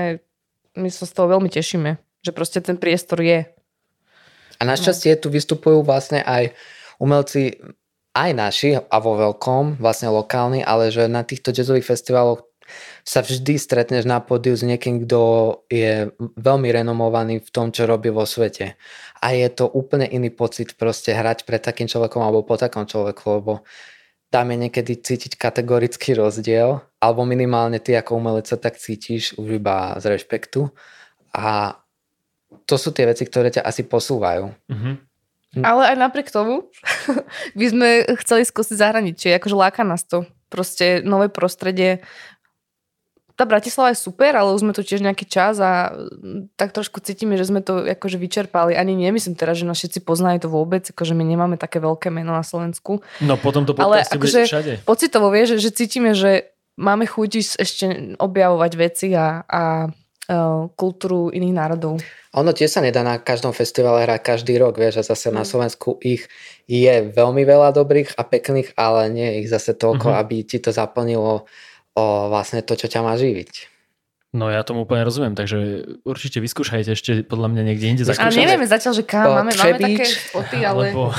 [0.80, 3.51] my sa z toho veľmi tešíme, že proste ten priestor je.
[4.57, 6.55] A našťastie tu vystupujú vlastne aj
[6.95, 7.59] umelci,
[8.14, 12.45] aj naši a vo veľkom, vlastne lokálni, ale že na týchto jazzových festivaloch
[13.03, 15.22] sa vždy stretneš na pódiu s niekým, kto
[15.68, 18.80] je veľmi renomovaný v tom, čo robí vo svete.
[19.20, 23.24] A je to úplne iný pocit proste hrať pred takým človekom alebo po takom človeku,
[23.41, 23.53] lebo
[24.32, 29.61] tam je niekedy cítiť kategorický rozdiel, alebo minimálne ty ako umelec sa tak cítiš už
[29.61, 30.74] iba z rešpektu.
[31.38, 31.78] A
[32.66, 34.49] to sú tie veci, ktoré ťa asi posúvajú.
[34.70, 35.12] Mhm.
[35.54, 35.64] Hm.
[35.64, 36.70] Ale aj napriek tomu
[37.60, 37.89] by sme
[38.26, 40.26] chceli skúsiť zahraničie, akože láka nás to.
[40.49, 42.01] Proste nové prostredie.
[43.34, 47.01] Tá Bratislava je super, ale už sme tu tiež nejaký čas a mm, tak trošku
[47.01, 48.78] cítime, že sme to akože vyčerpali.
[48.78, 52.30] Ani nemyslím teraz, že nás všetci poznajú to vôbec, akože my nemáme také veľké meno
[52.38, 53.01] na Slovensku.
[53.26, 54.74] No potom to Ale akože- všade.
[54.86, 57.86] Pocitovo vie, že, že cítime, že máme chuť ešte
[58.22, 59.89] objavovať veci a, a
[60.75, 61.97] kultúru iných národov.
[62.34, 65.36] Ono tiež sa nedá na každom festivale hrať každý rok, vieš, a zase Mm.
[65.38, 66.25] na Slovensku ich
[66.65, 70.17] je veľmi veľa dobrých a pekných, ale nie ich zase toľko, Mhm.
[70.17, 71.45] aby ti to zaplnilo
[71.93, 73.72] o vlastne to, čo ťa má živiť.
[74.34, 78.01] No ja tomu úplne rozumiem, takže určite vyskúšajte ešte podľa mňa niekde inde.
[78.01, 78.41] A Zakúšajte.
[78.41, 79.29] nevieme zatiaľ, že kam.
[79.29, 80.89] Máme, máme také spoty, ale...
[80.89, 81.13] Alebo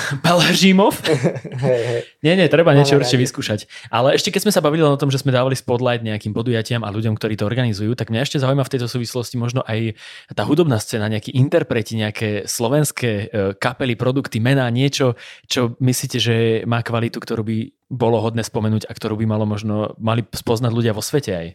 [1.62, 2.10] hej.
[2.26, 3.70] Nie, nie, treba niečo určite vyskúšať.
[3.94, 6.90] Ale ešte keď sme sa bavili o tom, že sme dávali spotlight nejakým podujatiam a
[6.90, 9.94] ľuďom, ktorí to organizujú, tak mňa ešte zaujíma v tejto súvislosti možno aj
[10.34, 15.14] tá hudobná scéna, nejakí interpreti, nejaké slovenské e, kapely, produkty, mená, niečo,
[15.46, 16.36] čo myslíte, že
[16.66, 17.58] má kvalitu, ktorú by
[17.94, 21.48] bolo hodné spomenúť a ktorú by malo možno mali spoznať ľudia vo svete aj.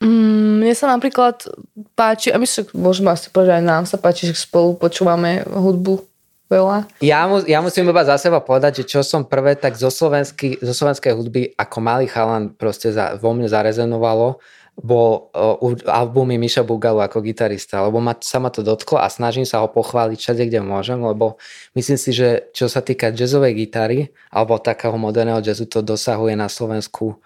[0.00, 1.44] Mm, mne sa napríklad
[1.92, 6.00] páči, a my sa môžeme asi povedať, aj nám sa páči, že spolu počúvame hudbu
[6.48, 6.88] veľa.
[7.04, 10.56] Ja, mu, ja musím iba za seba povedať, že čo som prvé, tak zo, slovensky,
[10.58, 14.40] zo slovenskej hudby ako malý chalan proste za, vo mne zarezenovalo,
[14.80, 19.44] bol uh, albumy Miša Bugalu ako gitarista, lebo ma, sa ma to dotklo a snažím
[19.44, 21.36] sa ho pochváliť všade, kde môžem, lebo
[21.76, 26.48] myslím si, že čo sa týka jazzovej gitary alebo takého moderného jazzu, to dosahuje na
[26.48, 27.20] Slovensku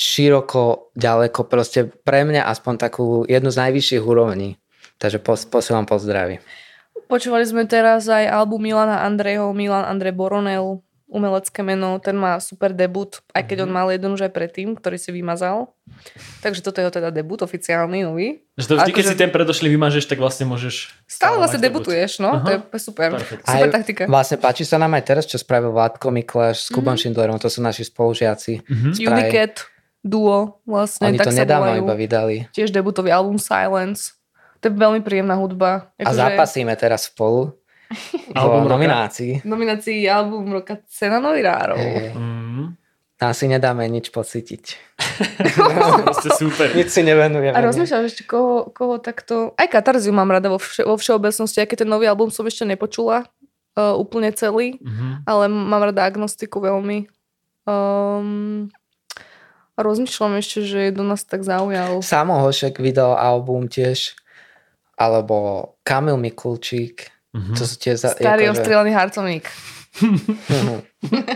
[0.00, 4.56] široko, ďaleko, proste pre mňa aspoň takú jednu z najvyšších úrovní.
[4.96, 6.40] Takže pos, posielam pozdravy.
[7.04, 10.80] Počúvali sme teraz aj album Milana Andrejho, Milan Andrej Boronel,
[11.10, 14.94] umelecké meno, ten má super debut, aj keď on mal jeden už aj predtým, ktorý
[14.94, 15.74] si vymazal.
[16.38, 18.46] Takže toto je jeho teda debut oficiálny, nový.
[18.54, 20.94] Že to vždy, keď Akože- si ten predošlý vymažeš, tak vlastne môžeš...
[21.10, 22.46] Stále vlastne debutuješ, no, Aha.
[22.46, 23.18] to je super.
[23.18, 23.42] Perfekt.
[23.42, 24.02] Super Aj taktika.
[24.06, 27.00] Vlastne páči sa nám aj teraz, čo spravil Vládko Mikláš s Kubom mm.
[27.02, 28.62] Schindlerom, to sú naši spolužiaci.
[28.70, 28.90] Mhm.
[29.02, 29.34] Prahy.
[29.34, 29.66] Unicat,
[30.00, 31.06] duo vlastne.
[31.06, 31.82] Oni tak to sa nedávno volajú.
[31.84, 32.36] iba vydali.
[32.50, 34.16] Tiež debutový album Silence.
[34.60, 35.92] To je veľmi príjemná hudba.
[35.96, 37.56] A zápasíme teraz spolu
[38.36, 39.42] Album nominácii.
[39.42, 41.76] Nominácii album roka Cena novinárov.
[41.76, 42.12] Hej.
[42.14, 42.76] Mm.
[43.16, 44.64] Tam si nedáme nič pocítiť.
[46.04, 46.72] Proste super.
[46.72, 47.52] Nič si nevenujeme.
[47.52, 49.52] A rozmýšľam ešte, koho, koho takto...
[49.56, 52.64] Aj Katarziu mám rada vo, vše, vo všeobecnosti, aj keď ten nový album som ešte
[52.64, 53.28] nepočula
[53.76, 55.28] uh, úplne celý, Mhm.
[55.28, 57.12] ale mám rada agnostiku veľmi.
[57.68, 58.72] Um,
[59.80, 61.98] a rozmýšľam ešte, že do nás tak zaujal.
[62.00, 64.12] Samo Hošek vydal album tiež,
[64.94, 67.54] alebo Kamil Mikulčík, Mhm.
[67.54, 67.96] čo sú tiež...
[67.96, 69.46] Za, Starý akože- ostrelaný harcovník.
[69.96, 70.74] Mhm.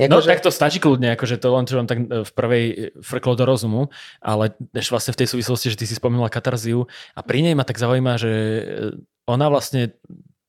[0.00, 2.64] No Akože- tak to stačí kľudne, akože to len čo vám tak e, v prvej
[2.64, 6.88] e, frklo do rozumu, ale ešte vlastne v tej súvislosti, že ty si spomínala katarziu
[7.12, 8.62] a pri nej ma tak zaujíma, že e,
[9.28, 9.92] ona vlastne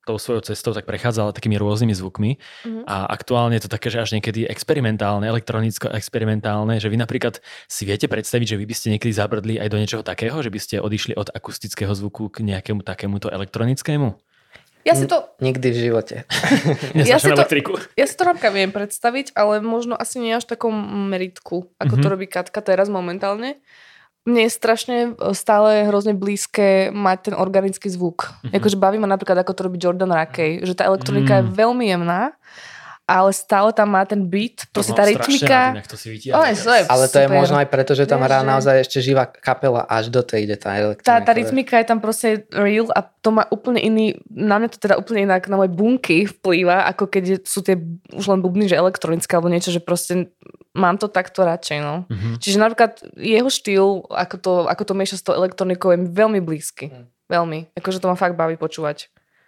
[0.04, 2.32] tou svojou cestou tak prechádzala takými rôznymi zvukmi
[2.64, 2.84] Mhm.
[2.86, 8.06] a aktuálne je to také, že až niekedy experimentálne, elektronicko-experimentálne, že vy napríklad si viete
[8.06, 11.14] predstaviť, že vy by ste niekedy zabrdli aj do niečoho takého, že by ste odišli
[11.14, 14.16] od akustického zvuku k nejakému takémuto elektronickému?
[14.84, 16.16] Ja si to, Nikdy v živote.
[16.94, 17.72] Ja si Neznačnú to- elektriku.
[17.96, 20.76] ja si to napríklad viem predstaviť, ale možno asi nie až v takom
[21.08, 22.12] meritku, ako to Mhm.
[22.12, 23.64] robí Katka teraz momentálne.
[24.24, 28.32] Mne je strašne e, stále hrozne blízke mať ten organický zvuk.
[28.48, 28.56] Mhm.
[28.56, 31.52] Akože baví ma napríklad, ako to robí Jordan Rakey, že tá elektronika je Mm.
[31.52, 32.22] veľmi jemná,
[33.04, 35.44] ale stále tam má ten beat, proste tá To rád, si
[36.32, 36.64] Oj, teraz.
[36.64, 37.36] to je- Ale to je Super.
[37.36, 40.56] možno aj preto, že tam Vieš, hrá naozaj ešte živá kapela, až do tej ide
[40.56, 41.26] tá Tá, elektronika.
[41.28, 44.96] tá rytmika je tam proste real a to má úplne iný, na mňa to teda
[44.96, 47.76] úplne inak na moje bunky vplýva, ako keď sú tie
[48.16, 50.32] už len bubny, že elektronické alebo niečo, že proste
[50.72, 52.08] mám to takto radšej, no.
[52.08, 52.40] Mhm.
[52.40, 56.40] Čiže napríklad jeho štýl, ako to, ako to mieša s tou elektronikou, je mi veľmi
[56.40, 56.88] blízky.
[56.88, 57.06] Hm.
[57.28, 57.60] Veľmi.
[57.74, 59.08] Akože to ma fakt baví počúvať.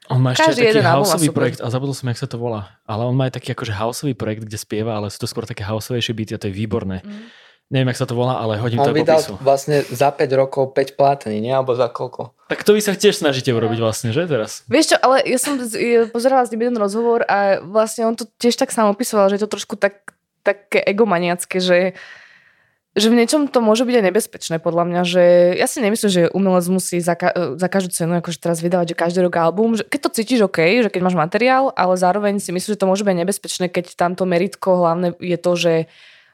[0.09, 2.77] On má ešte Každý taký houseový projekt, a zabudol som, jak sa to volá.
[2.85, 5.65] Ale on má aj taký akože houseový projekt, kde spieva, ale sú to skôr také
[5.65, 7.01] houseovejšie byty a to je výborné.
[7.01, 7.29] Mm.
[7.65, 9.41] Neviem, jak sa to volá, ale hodím On to vydal popisu.
[9.41, 11.49] vlastne za 5 rokov 5 plátení, nie?
[11.49, 12.37] Alebo za koľko?
[12.45, 14.61] Tak to vy sa tiež snažíte urobiť vlastne, že teraz?
[14.69, 15.57] Vieš čo, ale ja som
[16.13, 19.43] pozerala s ním jeden rozhovor a vlastne on to tiež tak sám opisoval, že je
[19.49, 20.13] to trošku tak,
[20.45, 21.97] také egomaniacké, že
[22.95, 25.23] že v niečom to môže byť aj nebezpečné podľa mňa, že
[25.59, 28.95] ja si nemyslím, že umelec musí za, ka- za každú cenu akože teraz vydávať že
[28.95, 32.55] každý rok album, že keď to cítiš OK, že keď máš materiál, ale zároveň si
[32.55, 35.73] myslím, že to môže byť nebezpečné, keď tamto meritko hlavné je to, že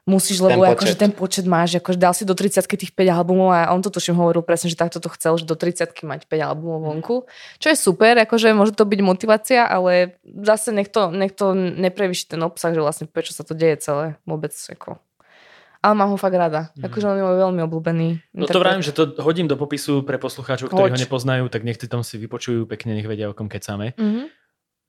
[0.06, 3.54] musíš, lebo Ten akože ten počet máš, akože dal si do 30 tých 5 albumov
[3.54, 6.42] a on to tuším hovoril presne, že takto to chcel, že do 30 mať 5
[6.42, 7.16] albumov vonku,
[7.62, 11.54] čo je super, akože môže to byť motivácia, ale zase nech to, nech to
[12.26, 14.98] ten obsah, že vlastne prečo sa to deje celé vôbec, ako.
[15.82, 16.70] Ale mám ho fakt rada.
[16.78, 16.86] Mhm.
[16.86, 18.08] Akože on je veľmi obľúbený.
[18.38, 21.04] No to vravím, že to hodím do popisu pre poslucháčov, ktorí ho Hoď.
[21.10, 23.98] nepoznajú, tak nech tam si vypočujú pekne, nech vedia, o kom kecáme.
[23.98, 24.30] Mhm.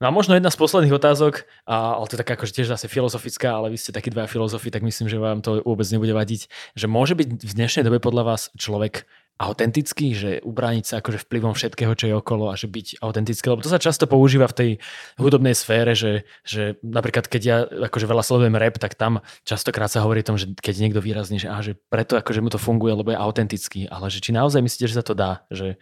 [0.03, 2.91] No a možno jedna z posledných otázok, a, ale to je taká akože tiež zase
[2.91, 6.51] filozofická, ale vy ste takí dva filozofi, tak myslím, že vám to vôbec nebude vadiť,
[6.75, 9.07] že môže byť v dnešnej dobe podľa vás človek
[9.41, 13.65] autentický, že ubrániť sa akože vplyvom všetkého, čo je okolo a že byť autentický, lebo
[13.65, 14.71] to sa často používa v tej
[15.19, 20.05] hudobnej sfére, že, že napríklad keď ja akože veľa sledujem rap, tak tam častokrát sa
[20.07, 22.95] hovorí o tom, že keď niekto výrazne, že, aha, že preto akože mu to funguje,
[22.95, 25.75] lebo je autentický, ale že či naozaj myslíte, že sa to dá, že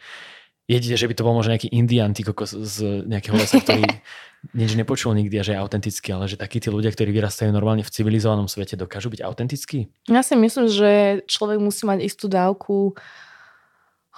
[0.71, 3.83] jedine, že by to bol možno nejaký indian, ty kokos z nejakého lesa, ktorý
[4.61, 7.83] nič nepočul nikdy a že je autentický, ale že takí tí ľudia, ktorí vyrastajú normálne
[7.83, 9.91] v civilizovanom svete, dokážu byť autentickí?
[10.09, 12.95] Ja si myslím, že človek musí mať istú dávku,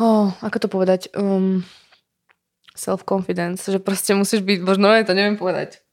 [0.01, 1.65] oh, ako to povedať, um,
[2.73, 5.85] self-confidence, že proste musíš byť, možno ja to neviem povedať,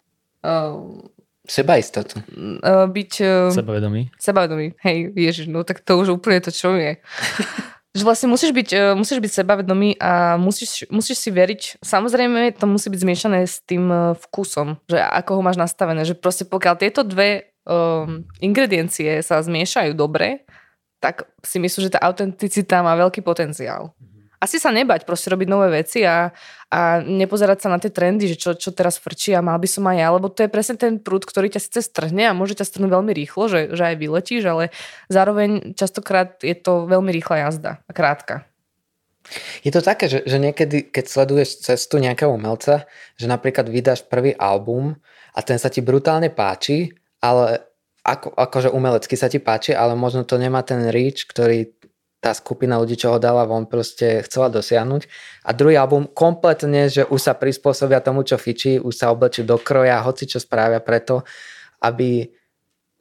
[0.43, 1.03] um,
[1.49, 2.21] Sebaistotu.
[2.61, 4.13] uh, byť um, Sebavedomí?
[4.21, 4.77] sebavedomý.
[4.85, 7.01] Hej, ježiš, no tak to už úplne to, čo je.
[7.97, 11.81] že vlastne musíš byť, uh, musíš byť sebavedomý a musíš, musíš si veriť.
[11.81, 16.05] Samozrejme, to musí byť zmiešané s tým uh, vkusom, že ako ho máš nastavené.
[16.05, 20.45] Že proste pokiaľ tieto dve um, ingrediencie sa zmiešajú dobre,
[20.99, 23.95] tak si myslím, že tá autenticita má veľký potenciál.
[24.39, 26.31] Asi sa nebať, proste robiť nové veci a,
[26.71, 29.83] a nepozerať sa na tie trendy, že čo, čo teraz frčí a mal by som
[29.83, 32.63] aj ja, lebo to je presne ten prúd, ktorý ťa síce strhne a môže ťa
[32.71, 34.71] strhnúť veľmi rýchlo, že, že aj vyletíš, ale
[35.11, 38.47] zároveň častokrát je to veľmi rýchla jazda a krátka.
[39.59, 42.87] Je to také, že, že niekedy, keď sleduješ cestu nejakého umelca,
[43.19, 44.95] že napríklad vydáš prvý album
[45.35, 47.68] a ten sa ti brutálne páči, ale
[48.03, 51.69] ako, akože umelecky sa ti páči, ale možno to nemá ten reach, ktorý
[52.19, 55.07] tá skupina ľudí, čo ho dala von, proste chcela dosiahnuť.
[55.47, 59.55] A druhý album kompletne, že už sa prispôsobia tomu, čo fičí, už sa oblečí do
[59.55, 61.23] kroja, hoci čo spravia preto,
[61.79, 62.27] aby,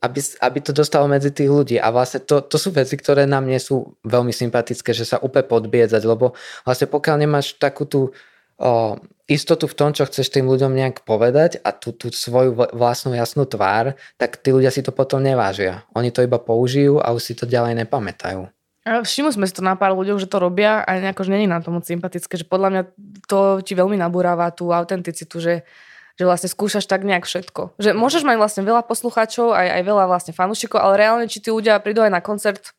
[0.07, 1.77] aby, aby to dostalo medzi tých ľudí.
[1.83, 5.51] A vlastne to, to sú veci, ktoré nám nie sú veľmi sympatické, že sa úplne
[5.51, 8.15] podbiedzať, lebo vlastne pokiaľ nemáš takú tú
[8.59, 8.99] o,
[9.31, 13.45] istotu v tom, čo chceš tým ľuďom nejak povedať a tú, tú svoju vlastnú jasnú
[13.45, 15.85] tvár, tak tí ľudia si to potom nevážia.
[15.95, 18.49] Oni to iba použijú a už si to ďalej nepamätajú.
[18.89, 21.61] Všimli sme si to na pár ľuďoch, že to robia a nejako, že není nám
[21.61, 22.83] to sympatické, že podľa mňa
[23.29, 25.69] to ti veľmi nabúráva tú autenticitu, že,
[26.17, 27.77] že vlastne skúšaš tak nejak všetko.
[27.77, 31.53] Že môžeš mať vlastne veľa poslucháčov, aj, aj veľa vlastne fanúšikov, ale reálne, či tí
[31.53, 32.73] ľudia prídu aj na koncert,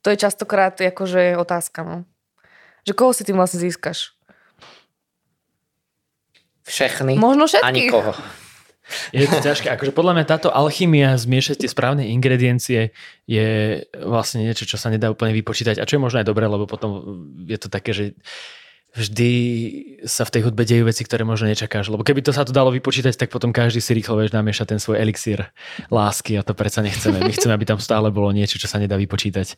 [0.00, 1.84] to je častokrát akože otázka.
[1.84, 1.96] No.
[2.88, 4.16] Že koho si tým vlastne získaš?
[6.70, 7.18] Všechny.
[7.18, 7.74] Možno A všetkých.
[7.74, 8.14] nikoho.
[9.14, 9.70] Je to ťažké.
[9.70, 12.90] Akože podľa mňa táto alchymia, zmiešať tie správne ingrediencie
[13.26, 13.48] je
[14.02, 15.78] vlastne niečo, čo sa nedá úplne vypočítať.
[15.78, 16.90] A čo je možno aj dobré, lebo potom
[17.46, 18.04] je to také, že
[18.90, 19.32] vždy
[20.02, 21.86] sa v tej hudbe dejú veci, ktoré možno nečakáš.
[21.94, 24.82] Lebo keby to sa to dalo vypočítať, tak potom každý si rýchlo vieš namieša ten
[24.82, 25.46] svoj elixír
[25.94, 27.22] lásky a to predsa nechceme.
[27.22, 29.54] My chceme, aby tam stále bolo niečo, čo sa nedá vypočítať.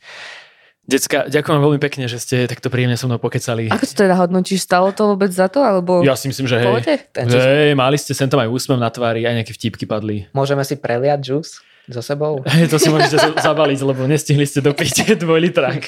[0.82, 3.70] Decka, ďakujem veľmi pekne, že ste takto príjemne so mnou pokecali.
[3.70, 4.66] Ako to teda hodnotíš?
[4.66, 5.62] Stalo to vôbec za to?
[5.62, 7.06] Alebo Ja si myslím, že hej.
[7.14, 10.26] Ten, čo, Hej, mali ste sem tam aj úsmev na tvári, aj nejaké vtipky padli.
[10.34, 12.42] môžeme si preliať juice so sebou?
[12.70, 15.82] To si môžete za- zabaliť, lebo nestihli ste dopiť dvojlitrák.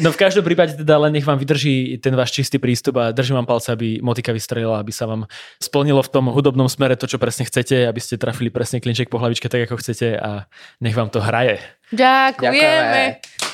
[0.00, 3.36] No v každom prípade teda len nech vám vydrží ten váš čistý prístup a držím
[3.36, 5.28] vám palce, aby motika vystrelila, aby sa vám
[5.60, 9.20] splnilo v tom hudobnom smere to, čo presne chcete, aby ste trafili presne klinček po
[9.20, 10.48] hlavičke tak, ako chcete a
[10.80, 11.60] nech vám to hraje.
[11.92, 13.51] Ďakujeme.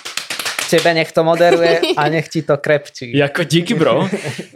[0.69, 3.17] Tebe nech to moderuje a nech ti to krepčí.
[3.17, 4.09] Jako díky bro.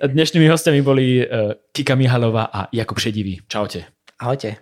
[0.06, 3.40] Dnešnými hostiami boli uh, Kika Mihalová a Jakub Šedivý.
[3.48, 3.84] Čaute.
[4.20, 4.56] Ahojte.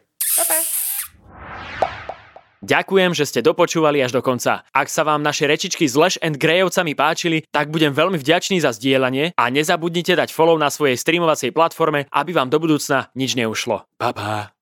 [2.60, 4.68] Ďakujem, že ste dopočúvali až do konca.
[4.76, 8.76] Ak sa vám naše rečičky s Lash and Greyovcami páčili, tak budem veľmi vďačný za
[8.76, 13.88] zdieľanie a nezabudnite dať follow na svojej streamovacej platforme, aby vám do budúcna nič neušlo.
[13.96, 14.59] Pa, pa.